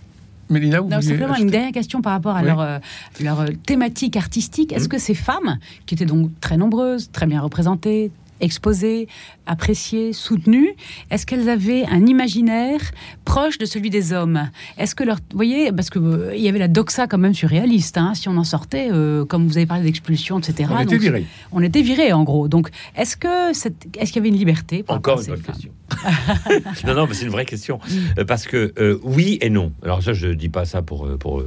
Mélina, 0.49 0.81
vous 0.81 0.89
Non, 0.89 1.01
simplement 1.01 1.35
une 1.35 1.51
dernière 1.51 1.73
question 1.73 2.01
par 2.03 2.13
rapport 2.13 2.37
à 2.37 2.41
Oui. 2.41 2.47
leur, 2.47 2.61
euh, 2.61 2.79
leur 3.21 3.47
thématique 3.67 4.17
artistique. 4.17 4.73
Est-ce 4.73 4.85
Mhm. 4.85 4.89
que 4.91 4.99
ces 4.99 5.15
femmes, 5.15 5.59
qui 5.87 5.97
étaient 5.97 6.05
donc 6.07 6.31
très 6.41 6.57
nombreuses, 6.57 7.11
très 7.11 7.27
bien 7.27 7.41
représentées, 7.41 8.13
exposées, 8.41 9.09
appréciées, 9.47 10.13
soutenues, 10.13 10.71
est-ce 11.11 11.27
qu'elles 11.27 11.49
avaient 11.49 11.85
un 11.87 12.07
imaginaire 12.07 12.81
proche 13.25 13.59
de 13.59 13.65
celui 13.65 13.91
des 13.91 14.13
hommes? 14.13 14.51
Est-ce 14.79 14.95
que 14.95 15.05
leur, 15.05 15.17
vous 15.17 15.37
voyez, 15.37 15.73
parce 15.73 15.91
que 15.91 15.99
euh, 15.99 16.35
il 16.37 16.43
y 16.43 16.49
avait 16.49 16.59
la 16.59 16.69
doxa 16.69 17.07
quand 17.07 17.19
même 17.19 17.35
surréaliste. 17.35 17.99
hein, 17.99 18.15
si 18.15 18.29
on 18.29 18.37
en 18.37 18.45
sortait, 18.45 18.89
euh, 18.91 19.25
comme 19.25 19.47
vous 19.47 19.57
avez 19.57 19.67
parlé 19.67 19.85
d'expulsion, 19.85 20.39
etc. 20.39 20.71
On 20.73 20.81
était 20.81 20.99
virés. 20.99 21.27
On 21.53 21.63
était 21.63 21.83
virés 21.83 22.13
en 22.13 22.25
gros. 22.25 22.49
Donc, 22.49 22.71
est-ce 22.97 23.17
que 23.17 23.51
est-ce 23.51 24.13
qu'il 24.13 24.17
y 24.17 24.19
avait 24.19 24.29
une 24.29 24.37
liberté 24.39 24.85
Encore 24.89 25.21
une 25.21 25.27
bonne 25.29 25.43
question. 25.43 25.71
non, 26.85 26.95
non, 26.95 27.07
mais 27.07 27.15
c'est 27.15 27.25
une 27.25 27.31
vraie 27.31 27.45
question. 27.45 27.79
Euh, 28.19 28.25
parce 28.25 28.47
que 28.47 28.73
euh, 28.79 28.99
oui 29.03 29.39
et 29.41 29.51
non. 29.51 29.73
Alors 29.83 30.03
ça, 30.03 30.13
je 30.13 30.29
dis 30.29 30.49
pas 30.49 30.65
ça 30.65 30.83
pour, 30.83 31.07
euh, 31.07 31.17
pour, 31.17 31.43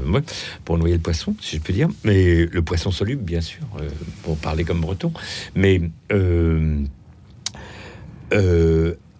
pour 0.65 0.77
noyer 0.77 0.95
le 0.95 1.01
poisson, 1.01 1.35
si 1.41 1.57
je 1.57 1.61
peux 1.61 1.73
dire. 1.73 1.89
Mais 2.03 2.45
le 2.45 2.61
poisson 2.61 2.91
soluble, 2.91 3.23
bien 3.23 3.41
sûr, 3.41 3.63
pour 4.23 4.37
parler 4.37 4.63
comme 4.63 4.81
breton. 4.81 5.11
Mais 5.55 5.81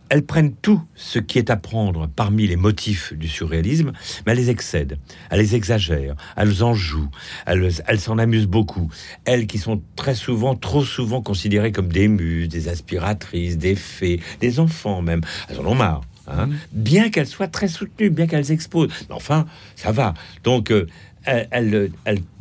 elles 0.10 0.26
prennent 0.26 0.54
tout 0.54 0.82
ce 0.96 1.20
qui 1.20 1.38
est 1.38 1.50
à 1.50 1.56
prendre 1.56 2.08
parmi 2.08 2.48
les 2.48 2.56
motifs 2.56 3.14
du 3.14 3.28
surréalisme, 3.28 3.92
mais 4.26 4.32
elles 4.32 4.38
les 4.40 4.50
excèdent, 4.50 4.98
elles 5.30 5.40
les 5.40 5.56
exagèrent, 5.56 6.16
elles 6.36 6.64
en 6.64 6.74
jouent, 6.74 7.10
elles 7.46 8.00
s'en 8.00 8.18
amusent 8.18 8.48
beaucoup. 8.48 8.90
Elles 9.26 9.48
qui 9.48 9.58
sont 9.60 9.82
très 9.96 10.16
souvent, 10.16 10.56
trop 10.56 10.84
souvent 10.84 11.22
considérées 11.22 11.72
comme 11.72 11.90
des 11.90 12.08
muses, 12.08 12.50
des 12.50 12.68
aspiratrices, 12.70 13.58
des 13.58 13.76
fées, 13.76 14.20
des 14.42 14.60
enfants 14.60 15.02
même. 15.02 15.22
Elles 15.48 15.60
en 15.60 15.66
ont 15.66 15.76
marre. 15.76 16.02
hein. 16.28 16.50
Bien 16.72 17.10
qu'elles 17.10 17.28
soient 17.28 17.48
très 17.48 17.68
soutenues, 17.68 18.10
bien 18.10 18.28
qu'elles 18.28 18.52
exposent. 18.52 18.90
Mais 19.10 19.16
enfin, 19.16 19.46
ça 19.76 19.92
va. 19.92 20.14
Donc, 20.44 20.72
euh, 20.72 20.88
elles, 21.26 21.92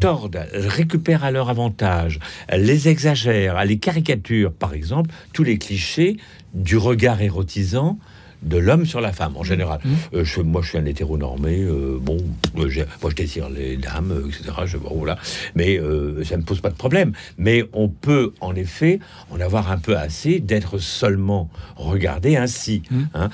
tordent, 0.01 0.47
elles 0.53 0.67
récupèrent 0.67 1.25
à 1.25 1.31
leur 1.31 1.51
avantage, 1.51 2.19
elles 2.47 2.65
les 2.65 2.89
exagèrent, 2.89 3.59
elles 3.59 3.69
les 3.69 3.79
caricaturent. 3.79 4.53
Par 4.53 4.75
exemple, 4.75 5.11
tous 5.33 5.45
les 5.45 5.59
clichés 5.59 6.17
du 6.55 6.77
regard 6.77 7.21
érotisant 7.21 7.99
de 8.43 8.57
l'homme 8.57 8.87
sur 8.87 9.01
la 9.01 9.13
femme 9.13 9.37
en 9.37 9.45
général. 9.45 9.81
Mmh. 9.85 9.89
Euh, 10.15 10.25
je, 10.25 10.41
moi, 10.41 10.63
je 10.63 10.71
suis 10.71 10.79
un 10.79 10.87
hétéronormé. 10.87 11.63
euh, 11.63 11.99
bon, 12.01 12.19
euh, 12.57 12.85
moi, 13.03 13.11
je 13.11 13.15
désire 13.15 13.49
les 13.49 13.77
dames, 13.77 14.13
etc. 14.29 14.53
Je, 14.67 14.77
voilà. 14.77 15.19
Mais 15.55 15.79
euh, 15.79 16.25
ça 16.25 16.37
ne 16.37 16.43
me 16.43 16.47
pose 16.47 16.61
pas 16.61 16.71
de 16.71 16.77
problème. 16.77 17.13
Mais 17.37 17.65
on 17.73 17.89
peut, 17.89 18.33
en 18.41 18.55
effet, 18.55 19.01
en 19.31 19.41
avoir 19.41 19.71
un 19.71 19.79
peu 19.79 19.97
assez 19.97 20.41
d'être 20.41 20.79
seulement 20.79 21.51
regardé 21.77 22.37
ainsi. 22.37 22.83
Mmh. 22.91 23.01
hein. 23.15 23.31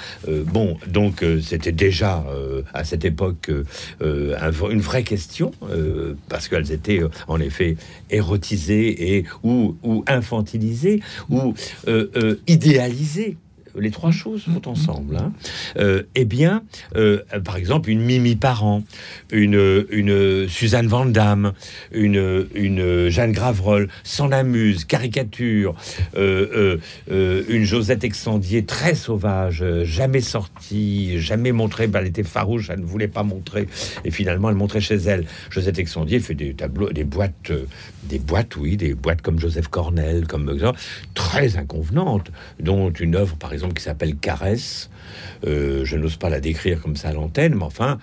Bon, 0.47 0.77
donc 0.87 1.25
c'était 1.43 1.73
déjà 1.73 2.25
à 2.73 2.85
cette 2.85 3.05
époque 3.05 3.51
une 4.01 4.81
vraie 4.81 5.03
question 5.03 5.53
parce 6.29 6.49
qu'elles 6.49 6.73
étaient 6.73 7.01
en 7.29 7.41
effet 7.41 7.77
érotisées 8.11 9.17
et 9.17 9.25
ou, 9.43 9.77
ou 9.83 10.05
infantilisées 10.07 11.01
ou 11.31 11.55
idéalisées. 12.47 13.37
Les 13.77 13.91
trois 13.91 14.11
choses 14.11 14.45
vont 14.47 14.63
ensemble. 14.67 15.17
Hein. 15.17 15.33
Euh, 15.77 16.05
eh 16.15 16.25
bien, 16.25 16.63
euh, 16.97 17.23
par 17.45 17.57
exemple, 17.57 17.91
une 17.91 18.01
Mimi 18.01 18.37
Parent, 18.37 18.83
une, 19.33 19.87
une 19.91 20.49
Suzanne 20.49 20.87
Van 20.87 21.07
Damme, 21.07 21.53
une, 21.93 22.47
une 22.55 23.09
Jeanne 23.09 23.33
Graverol, 23.33 23.89
s'en 24.03 24.31
amuse, 24.31 24.85
caricature, 24.85 25.75
euh, 26.17 26.79
une 27.09 27.65
Josette 27.65 28.05
Excendier 28.05 28.65
très 28.65 28.95
sauvage, 28.95 29.65
jamais 29.85 30.21
sortie, 30.21 31.19
jamais 31.19 31.53
montrée. 31.53 31.87
Ben, 31.87 32.01
elle 32.01 32.09
était 32.09 32.23
farouche, 32.23 32.71
elle 32.71 32.81
ne 32.81 32.87
voulait 32.87 33.09
pas 33.09 33.23
montrer, 33.23 33.67
et 34.05 34.11
finalement 34.11 34.51
elle 34.51 34.57
montrait 34.57 34.81
chez 34.81 34.97
elle. 34.97 35.25
Josette 35.51 35.79
Excendier 35.79 36.21
fait 36.21 36.35
des 36.35 36.55
tableaux, 36.55 36.91
des 36.91 37.05
boîtes, 37.05 37.53
des 38.05 38.19
boîtes, 38.19 38.57
oui, 38.57 38.77
des 38.77 38.95
boîtes 38.95 39.23
comme 39.23 39.41
Joseph 39.41 39.69
Cornell, 39.69 40.27
comme 40.27 40.57
très 41.15 41.57
inconvenantes, 41.57 42.31
dont 42.61 42.91
une 42.91 43.17
œuvre 43.17 43.37
par 43.37 43.53
exemple 43.53 43.64
qui 43.73 43.83
s'appelle 43.83 44.17
Caresse. 44.17 44.91
Euh, 45.47 45.85
je 45.85 45.97
n'ose 45.97 46.17
pas 46.17 46.29
la 46.29 46.41
décrire 46.41 46.81
comme 46.83 46.97
ça 46.97 47.09
à 47.09 47.13
l'antenne, 47.13 47.55
mais 47.55 47.63
enfin, 47.65 47.99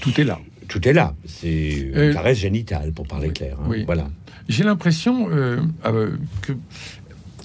Tout 0.00 0.20
est 0.20 0.24
là. 0.24 0.38
tout 0.68 0.86
est 0.88 0.92
là. 0.92 1.14
C'est 1.26 1.68
une 1.70 1.96
Euh, 1.96 2.12
caresse 2.12 2.38
génitale, 2.38 2.92
pour 2.92 3.06
parler 3.06 3.28
oui, 3.28 3.34
clair. 3.34 3.56
hein. 3.60 3.66
oui. 3.68 3.84
Voilà. 3.86 4.08
J'ai 4.48 4.64
l'impression 4.64 5.28
euh, 5.30 5.60
euh, 5.84 6.16
que 6.42 6.52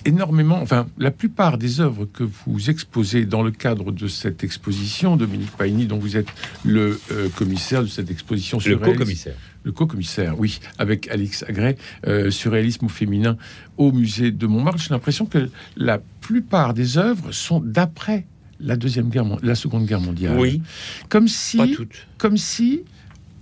énormément, 0.05 0.59
enfin, 0.61 0.87
la 0.97 1.11
plupart 1.11 1.57
des 1.57 1.79
œuvres 1.79 2.05
que 2.05 2.23
vous 2.23 2.69
exposez 2.69 3.25
dans 3.25 3.43
le 3.43 3.51
cadre 3.51 3.91
de 3.91 4.07
cette 4.07 4.43
exposition, 4.43 5.15
Dominique 5.17 5.51
Paigny, 5.57 5.85
dont 5.85 5.97
vous 5.99 6.17
êtes 6.17 6.27
le 6.63 6.99
euh, 7.11 7.29
commissaire 7.29 7.81
de 7.83 7.87
cette 7.87 8.11
exposition 8.11 8.57
Le 8.57 8.63
surréaliste- 8.63 8.93
co-commissaire. 8.99 9.35
le 9.63 9.71
co-commissaire, 9.71 10.39
oui, 10.39 10.59
avec 10.77 11.07
Alix 11.09 11.43
Agret, 11.47 11.77
euh, 12.07 12.31
surréalisme 12.31 12.85
au 12.85 12.89
féminin 12.89 13.37
au 13.77 13.91
musée 13.91 14.31
de 14.31 14.47
Montmartre. 14.47 14.79
J'ai 14.81 14.89
l'impression 14.89 15.25
que 15.25 15.49
la 15.77 15.99
plupart 16.21 16.73
des 16.73 16.97
œuvres 16.97 17.31
sont 17.31 17.59
d'après 17.59 18.25
la 18.59 18.75
deuxième 18.75 19.09
guerre, 19.09 19.25
la 19.41 19.55
seconde 19.55 19.85
guerre 19.85 19.99
mondiale. 20.01 20.37
Oui, 20.39 20.61
comme 21.09 21.25
pas 21.25 21.29
si, 21.31 21.71
toutes. 21.75 22.07
comme 22.17 22.37
si 22.37 22.81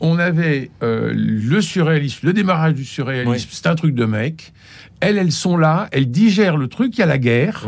on 0.01 0.19
avait 0.19 0.71
euh, 0.83 1.13
le 1.15 1.61
surréalisme, 1.61 2.27
le 2.27 2.33
démarrage 2.33 2.73
du 2.73 2.85
surréalisme. 2.85 3.31
Oui. 3.31 3.47
C'est 3.49 3.67
un 3.67 3.75
truc 3.75 3.95
de 3.95 4.05
mec. 4.05 4.53
Elles, 4.99 5.17
elles 5.17 5.31
sont 5.31 5.57
là, 5.57 5.87
elles 5.91 6.11
digèrent 6.11 6.57
le 6.57 6.67
truc. 6.67 6.97
Il 6.97 6.99
y 6.99 7.03
a 7.03 7.07
la 7.07 7.17
guerre. 7.17 7.67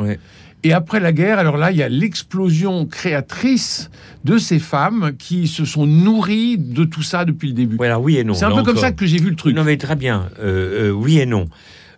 Et 0.65 0.71
après 0.71 1.01
la 1.01 1.11
guerre, 1.11 1.39
alors 1.39 1.57
là, 1.57 1.71
il 1.71 1.77
y 1.77 1.83
a 1.83 1.89
l'explosion 1.89 2.85
créatrice 2.85 3.89
de 4.23 4.37
ces 4.37 4.59
femmes 4.59 5.11
qui 5.19 5.47
se 5.47 5.65
sont 5.65 5.85
nourries 5.85 6.57
de 6.57 6.85
tout 6.85 7.03
ça 7.03 7.25
depuis 7.25 7.49
le 7.49 7.53
début. 7.53 7.75
Voilà, 7.75 7.99
oui 7.99 8.17
et 8.17 8.23
non. 8.23 8.33
C'est 8.33 8.45
un 8.45 8.55
peu 8.55 8.63
comme 8.63 8.77
ça 8.77 8.91
que 8.91 9.05
j'ai 9.05 9.17
vu 9.17 9.29
le 9.29 9.35
truc. 9.35 9.55
Non, 9.55 9.63
mais 9.63 9.77
très 9.77 9.97
bien. 9.97 10.29
Euh, 10.39 10.89
euh, 10.89 10.91
oui 10.91 11.19
et 11.19 11.25
non. 11.25 11.47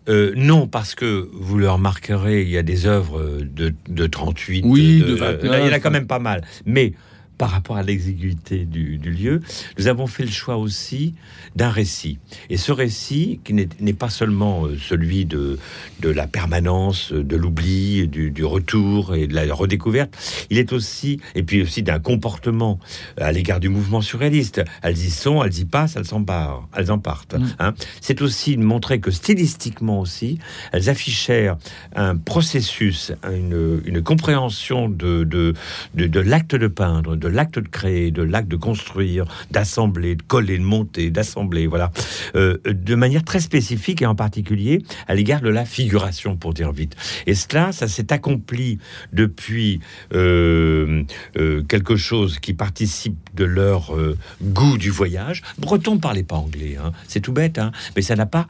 Euh, 0.07 0.33
non, 0.35 0.67
parce 0.67 0.95
que 0.95 1.29
vous 1.33 1.57
le 1.57 1.69
remarquerez, 1.69 2.41
il 2.41 2.49
y 2.49 2.57
a 2.57 2.63
des 2.63 2.85
œuvres 2.85 3.39
de, 3.41 3.73
de 3.87 4.07
38. 4.07 4.63
Oui, 4.65 4.99
de 4.99 5.13
euh, 5.13 5.15
29. 5.15 5.59
il 5.61 5.67
y 5.67 5.69
en 5.69 5.73
a 5.73 5.79
quand 5.79 5.91
même 5.91 6.07
pas 6.07 6.19
mal. 6.19 6.41
Mais 6.65 6.93
par 7.37 7.49
rapport 7.49 7.77
à 7.77 7.83
l'exiguïté 7.83 8.65
du, 8.65 8.97
du 8.97 9.11
lieu, 9.11 9.41
nous 9.77 9.87
avons 9.87 10.07
fait 10.07 10.23
le 10.23 10.31
choix 10.31 10.57
aussi 10.57 11.13
d'un 11.55 11.69
récit. 11.69 12.19
Et 12.49 12.57
ce 12.57 12.71
récit, 12.71 13.39
qui 13.43 13.53
n'est 13.53 13.93
pas 13.93 14.09
seulement 14.09 14.65
euh, 14.65 14.77
celui 14.77 15.25
de, 15.25 15.57
de 15.99 16.09
la 16.09 16.27
permanence, 16.27 17.11
euh, 17.11 17.23
de 17.23 17.35
l'oubli, 17.35 18.07
du, 18.07 18.31
du 18.31 18.45
retour 18.45 19.15
et 19.15 19.27
de 19.27 19.33
la 19.33 19.53
redécouverte, 19.53 20.15
il 20.49 20.57
est 20.57 20.73
aussi, 20.73 21.19
et 21.35 21.43
puis 21.43 21.61
aussi 21.61 21.83
d'un 21.83 21.99
comportement 21.99 22.79
à 23.17 23.31
l'égard 23.31 23.59
du 23.59 23.69
mouvement 23.69 24.01
surréaliste. 24.01 24.63
Elles 24.81 24.97
y 24.97 25.09
sont, 25.09 25.43
elles 25.43 25.59
y 25.59 25.65
passent, 25.65 25.95
elles 25.95 26.05
s'en 26.05 26.23
partent, 26.23 26.63
elles 26.75 26.91
en 26.91 26.99
partent. 26.99 27.35
Mm. 27.35 27.55
hein. 27.59 27.73
C'est 28.01 28.21
aussi 28.21 28.57
de 28.57 28.63
montrer 28.63 28.99
que 28.99 29.11
stylistiquement 29.11 29.99
aussi, 29.99 30.39
elles 30.71 30.89
affichèrent 30.89 31.57
un 31.95 32.15
processus, 32.15 33.11
une, 33.23 33.81
une 33.85 34.01
compréhension 34.01 34.89
de, 34.89 35.23
de, 35.23 35.53
de, 35.93 36.07
de 36.07 36.19
l'acte 36.19 36.55
de 36.55 36.67
peindre, 36.67 37.15
de 37.25 37.29
l'acte 37.29 37.57
de 37.57 37.67
créer, 37.67 38.11
de 38.11 38.21
l'acte 38.21 38.47
de 38.47 38.55
construire, 38.55 39.25
d'assembler, 39.49 40.15
de 40.15 40.21
coller, 40.21 40.59
de 40.59 40.63
monter, 40.63 41.09
d'assembler, 41.09 41.65
voilà, 41.65 41.91
euh, 42.35 42.57
de 42.65 42.95
manière 42.95 43.23
très 43.23 43.39
spécifique 43.39 44.03
et 44.03 44.05
en 44.05 44.13
particulier 44.13 44.83
à 45.07 45.15
l'égard 45.15 45.41
de 45.41 45.49
la 45.49 45.65
figuration, 45.65 46.35
pour 46.37 46.53
dire 46.53 46.71
vite. 46.71 46.95
Et 47.25 47.33
cela, 47.33 47.71
ça 47.71 47.87
s'est 47.87 48.13
accompli 48.13 48.77
depuis 49.11 49.79
euh, 50.13 51.03
euh, 51.37 51.63
quelque 51.63 51.95
chose 51.95 52.37
qui 52.37 52.53
participe 52.53 53.17
de 53.33 53.45
leur 53.45 53.95
goût 54.41 54.77
du 54.77 54.91
voyage. 54.91 55.41
Breton 55.57 55.97
parlait 55.97 56.23
pas 56.23 56.35
anglais, 56.35 56.77
hein. 56.81 56.91
c'est 57.07 57.19
tout 57.21 57.33
bête, 57.33 57.57
hein. 57.57 57.71
mais 57.95 58.01
ça 58.01 58.15
n'a 58.15 58.27
pas. 58.27 58.47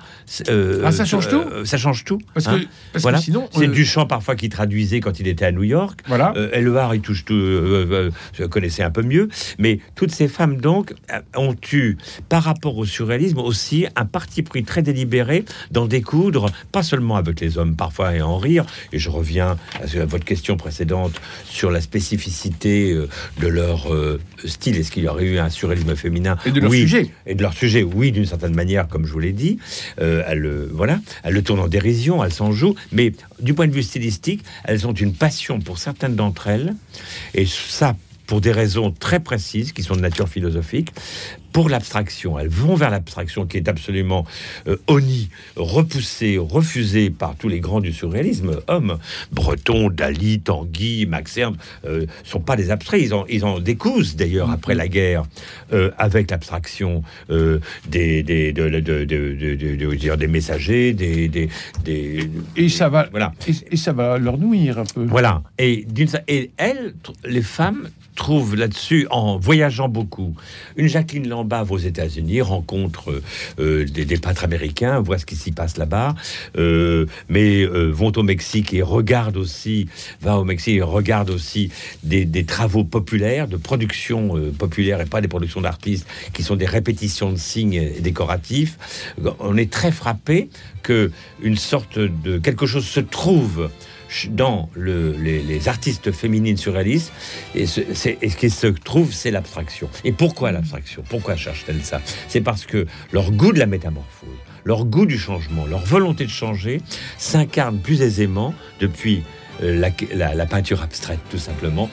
Ah, 0.84 0.92
ça 0.92 1.06
change 1.06 1.30
tout 1.30 1.44
Ça 1.64 1.78
change 1.78 2.04
tout. 2.04 2.20
Parce 2.34 2.48
hein. 2.48 2.60
que, 2.60 2.66
parce 2.92 3.04
Voilà. 3.04 3.20
que 3.20 3.24
sinon, 3.24 3.48
C'est 3.54 3.68
Duchamp 3.68 4.06
parfois 4.06 4.36
qui 4.36 4.50
traduisait 4.50 5.00
quand 5.00 5.20
il 5.20 5.28
était 5.28 5.46
à 5.46 5.52
New 5.54 5.64
York. 5.64 6.02
voilà. 6.08 6.34
Il 6.94 7.02
touche 7.02 7.26
tout, 7.26 7.36
connaissais 8.66 8.84
un 8.84 8.90
peu 8.90 9.04
mieux, 9.04 9.30
mais 9.60 9.80
toutes 9.94 10.12
ces 10.12 10.28
femmes 10.28 10.58
donc 10.58 10.94
euh, 11.14 11.20
ont 11.38 11.56
eu, 11.72 11.98
par 12.30 12.42
rapport 12.44 12.76
au 12.78 12.86
surréalisme, 12.86 13.38
aussi 13.38 13.86
un 13.96 14.06
parti 14.06 14.42
pris 14.42 14.64
très 14.64 14.82
délibéré 14.82 15.46
d'en 15.70 15.86
découdre, 15.86 16.48
pas 16.72 16.82
seulement 16.82 17.16
avec 17.16 17.40
les 17.42 17.60
hommes 17.60 17.76
parfois 17.76 18.16
et 18.16 18.22
en 18.24 18.38
rire. 18.38 18.66
Et 18.92 18.98
je 18.98 19.10
reviens 19.12 19.58
à, 19.80 20.06
votre 20.06 20.26
question 20.26 20.58
précédente 20.58 21.22
sur 21.46 21.70
la 21.70 21.80
spécificité 21.80 22.92
euh, 22.92 23.08
de 23.40 23.48
leur 23.48 23.94
euh, 23.94 24.20
style. 24.46 24.78
Est-ce 24.78 24.90
qu'il 24.92 25.04
y 25.04 25.08
aurait 25.08 25.26
eu 25.26 25.38
un 25.38 25.50
surréalisme 25.52 25.96
féminin 25.96 26.38
Et 26.46 26.52
de 26.52 26.60
leur 26.60 26.72
Oui. 26.72 26.82
sujet. 26.82 27.10
et 27.28 27.36
de 27.36 27.42
leur 27.44 27.54
sujet, 27.54 27.84
oui, 27.84 28.12
d'une 28.12 28.26
certaine 28.26 28.56
manière, 28.56 28.88
comme 28.88 29.06
je 29.06 29.12
vous 29.12 29.20
l'ai 29.20 29.34
dit, 29.34 29.60
euh, 30.02 30.24
elles, 30.28 30.68
voilà, 30.72 31.00
elles 31.24 31.34
le 31.36 31.44
tournent 31.44 31.60
en 31.60 31.68
dérision, 31.68 32.24
elles 32.24 32.34
s'en 32.34 32.52
jouent, 32.52 32.76
mais 32.92 33.14
du 33.40 33.54
point 33.54 33.68
de 33.68 33.74
vue 33.74 33.84
stylistique, 33.84 34.44
elles 34.64 34.88
ont 34.88 34.94
une 34.94 35.14
passion 35.14 35.60
pour 35.60 35.78
certaines 35.78 36.16
d'entre 36.16 36.48
elles, 36.48 36.74
et 37.36 37.46
ça 37.46 37.96
pour 38.28 38.42
des 38.42 38.52
raisons 38.52 38.92
très 38.92 39.20
précises 39.20 39.72
qui 39.72 39.84
sont 39.84 39.96
de 39.96 40.02
nature 40.02 40.28
philosophique, 40.28 40.94
pour 41.56 41.70
l'abstraction. 41.70 42.38
Elles 42.38 42.50
vont 42.50 42.76
vers 42.76 42.90
l'abstraction 42.90 43.46
qui 43.46 43.56
est 43.56 43.70
absolument 43.70 44.26
euh, 44.68 44.76
honnie, 44.88 45.30
repoussée, 45.56 46.38
refusée 46.38 47.10
par 47.10 47.36
tous 47.38 47.48
les 47.48 47.62
grands 47.62 47.80
du 47.80 47.94
surréalisme, 47.94 48.60
hommes. 48.68 48.98
Breton, 49.32 49.90
Dali, 49.90 50.42
Tanguy, 50.42 51.06
Max 51.06 51.38
Ernst, 51.38 51.58
euh, 51.86 52.08
sont 52.26 52.42
pas 52.42 52.58
des 52.58 52.72
abstraits. 52.72 53.02
Ils 53.04 53.14
en, 53.14 53.26
ils 53.28 53.46
en 53.46 53.62
décousent 53.62 54.18
d'ailleurs 54.18 54.52
après 54.52 54.76
la 54.76 54.90
guerre 54.90 55.24
euh, 55.72 55.92
avec 55.98 56.30
l'abstraction 56.30 57.04
euh, 57.30 57.60
des, 57.88 58.22
des, 58.22 58.52
de, 58.52 58.68
de, 58.68 58.82
de, 58.82 59.06
de- 59.06 59.34
de- 59.36 59.56
de- 59.56 59.76
de- 59.78 59.96
dire, 59.96 60.18
des 60.18 60.28
messagers, 60.28 60.92
des, 60.92 61.30
des, 61.30 61.48
des- 61.86 62.30
Et 62.58 62.68
ça 62.68 62.90
va, 62.90 63.08
voilà. 63.12 63.32
et, 63.48 63.54
et 63.72 63.78
ça 63.78 63.94
va 63.94 64.18
leur 64.18 64.38
nuire 64.38 64.78
un 64.80 64.84
peu. 64.84 65.06
Voilà. 65.06 65.42
Et, 65.58 65.86
d'une 65.90 66.10
et 66.28 66.52
elles, 66.58 66.96
les 67.24 67.42
femmes, 67.42 67.88
trouvent 68.16 68.56
là-dessus, 68.56 69.08
en 69.10 69.38
voyageant 69.38 69.90
beaucoup, 69.90 70.36
une 70.78 70.88
Jacqueline 70.88 71.28
Lambave 71.46 71.72
aux 71.72 71.78
États-Unis 71.78 72.42
rencontre 72.42 73.22
euh, 73.60 73.86
des, 73.86 74.06
des 74.06 74.20
américains, 74.42 75.00
voit 75.00 75.20
ce 75.20 75.26
qui 75.26 75.36
s'y 75.36 75.52
passe 75.52 75.78
là-bas, 75.78 76.16
euh, 76.58 77.06
mais 77.30 77.62
euh, 77.62 77.92
vont 77.92 78.12
au 78.16 78.24
Mexique 78.24 78.74
et 78.74 78.82
regardent 78.82 79.38
aussi, 79.38 79.88
va 80.22 80.40
au 80.40 80.44
Mexique 80.44 80.78
et 80.78 80.82
regarde 80.82 81.30
aussi 81.30 81.70
des, 82.04 82.26
des 82.26 82.46
travaux 82.46 82.84
populaires, 82.84 83.48
de 83.48 83.58
production 83.58 84.52
populaire 84.58 85.02
et 85.02 85.06
pas 85.06 85.22
des 85.22 85.28
productions 85.28 85.62
d'artistes, 85.62 86.08
qui 86.34 86.42
sont 86.42 86.56
des 86.56 86.66
répétitions 86.66 87.32
de 87.32 87.38
signes 87.38 87.92
décoratifs. 88.00 89.14
On 89.40 89.56
est 89.56 89.72
très 89.72 89.92
frappé 89.92 90.50
que 90.82 91.12
une 91.42 91.58
sorte 91.58 92.00
de 92.00 92.40
quelque 92.40 92.66
chose 92.66 92.86
se 92.86 93.00
trouve 93.00 93.70
dans 94.30 94.70
le- 94.74 95.12
les, 95.12 95.68
artistes 95.68 96.12
féminines 96.12 96.58
surréalistes, 96.58 97.12
et 97.56 97.66
ce, 97.66 97.82
et 98.22 98.30
ce 98.30 98.38
qui 98.38 98.50
se 98.50 98.68
trouve, 98.68 99.14
c'est 99.14 99.32
l'abstraction. 99.32 99.90
Et 100.04 100.12
pourquoi 100.12 100.52
l'abstraction? 100.52 101.04
Pourquoi 101.10 101.36
cherchent-elles 101.36 101.84
ça? 101.84 102.02
C'est 102.28 102.42
parce 102.42 102.66
que 102.66 102.86
leur 103.12 103.32
goût 103.32 103.52
de 103.52 103.60
la 103.60 103.66
métamorphose, 103.66 104.30
leur 104.64 104.86
goût 104.86 105.06
du 105.06 105.18
changement, 105.18 105.66
leur 105.66 105.84
volonté 105.86 106.26
de 106.26 106.30
changer 106.30 106.82
s'incarne 107.18 107.80
plus 107.80 108.02
aisément 108.02 108.54
depuis 108.80 109.24
euh, 109.64 109.90
la, 110.14 110.46
peinture 110.46 110.82
abstraite, 110.82 111.20
tout 111.30 111.38
simplement, 111.38 111.90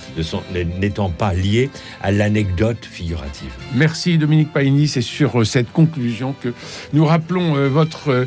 n'étant 0.81 1.11
pas 1.11 1.33
liée 1.33 1.71
à 2.03 2.11
l'anecdote 2.11 2.85
figurative. 2.85 3.51
Merci 3.75 4.19
Dominique 4.19 4.53
Paigny, 4.53 4.89
c'est 4.89 5.01
sur 5.01 5.41
euh, 5.41 5.45
cette 5.45 5.71
conclusion 5.73 6.35
que 6.43 6.53
nous 6.93 7.05
rappelons 7.05 7.57
euh, 7.57 7.69
votre 7.69 8.27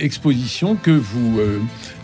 exposition 0.00 0.76
que 0.76 0.90
vous 0.90 1.40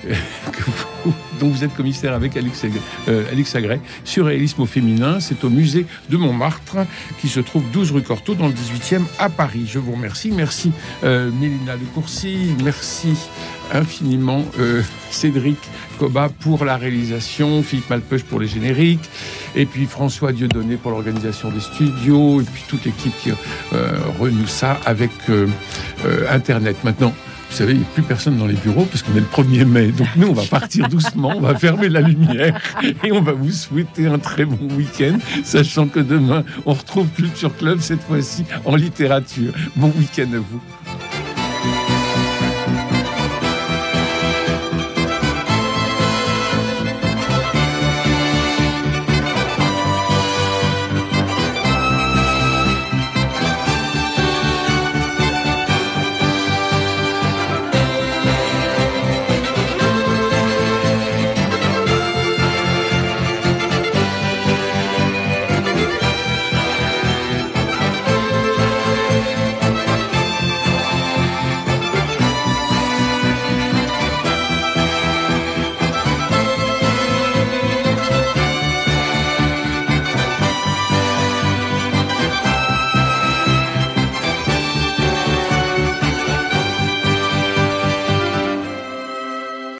dont 1.40 1.48
vous 1.48 1.64
êtes 1.64 1.74
commissaire 1.74 2.12
avec 2.14 2.36
Alex, 2.36 2.64
euh, 3.08 3.24
Alex 3.30 3.54
Agray, 3.54 3.80
Surréalisme 4.04 4.62
au 4.62 4.66
féminin. 4.66 5.20
C'est 5.20 5.44
au 5.44 5.50
musée 5.50 5.86
de 6.10 6.16
Montmartre, 6.16 6.78
qui 7.20 7.28
se 7.28 7.40
trouve 7.40 7.64
12 7.72 7.92
rue 7.92 8.02
Cortot, 8.02 8.34
dans 8.34 8.46
le 8.46 8.52
18e 8.52 9.02
à 9.18 9.28
Paris. 9.28 9.66
Je 9.66 9.78
vous 9.78 9.92
remercie. 9.92 10.30
Merci 10.30 10.72
euh, 11.02 11.30
Mélina 11.30 11.76
de 11.76 11.84
Courcy. 11.94 12.54
Merci 12.62 13.14
infiniment 13.72 14.44
euh, 14.58 14.82
Cédric 15.10 15.58
Coba 15.98 16.28
pour 16.40 16.64
la 16.64 16.76
réalisation, 16.76 17.62
Philippe 17.62 17.88
Malpeuch 17.88 18.24
pour 18.24 18.40
les 18.40 18.46
génériques, 18.46 19.08
et 19.54 19.64
puis 19.64 19.86
François 19.86 20.32
Dieudonné 20.32 20.76
pour 20.76 20.90
l'organisation 20.90 21.50
des 21.50 21.60
studios, 21.60 22.40
et 22.40 22.44
puis 22.44 22.62
toute 22.68 22.84
l'équipe 22.84 23.12
qui 23.22 23.30
euh, 23.30 23.98
renoue 24.18 24.46
ça 24.46 24.78
avec 24.84 25.10
Internet. 26.30 26.76
Maintenant, 26.84 27.14
vous 27.50 27.56
savez, 27.56 27.72
il 27.72 27.78
n'y 27.78 27.84
a 27.84 27.88
plus 27.88 28.02
personne 28.02 28.36
dans 28.36 28.46
les 28.46 28.54
bureaux 28.54 28.84
parce 28.84 29.02
qu'on 29.02 29.12
est 29.12 29.20
le 29.20 29.26
1er 29.26 29.64
mai. 29.64 29.86
Donc 29.88 30.08
nous, 30.16 30.28
on 30.28 30.32
va 30.32 30.44
partir 30.44 30.88
doucement, 30.88 31.32
on 31.36 31.40
va 31.40 31.54
fermer 31.54 31.88
la 31.88 32.00
lumière 32.00 32.60
et 33.02 33.12
on 33.12 33.22
va 33.22 33.32
vous 33.32 33.50
souhaiter 33.50 34.06
un 34.06 34.18
très 34.18 34.44
bon 34.44 34.74
week-end, 34.74 35.18
sachant 35.44 35.86
que 35.86 36.00
demain, 36.00 36.44
on 36.66 36.72
retrouve 36.72 37.08
Culture 37.08 37.56
Club, 37.56 37.80
cette 37.80 38.02
fois-ci 38.02 38.44
en 38.64 38.76
littérature. 38.76 39.52
Bon 39.76 39.92
week-end 39.96 40.28
à 40.32 40.38
vous. 40.38 41.93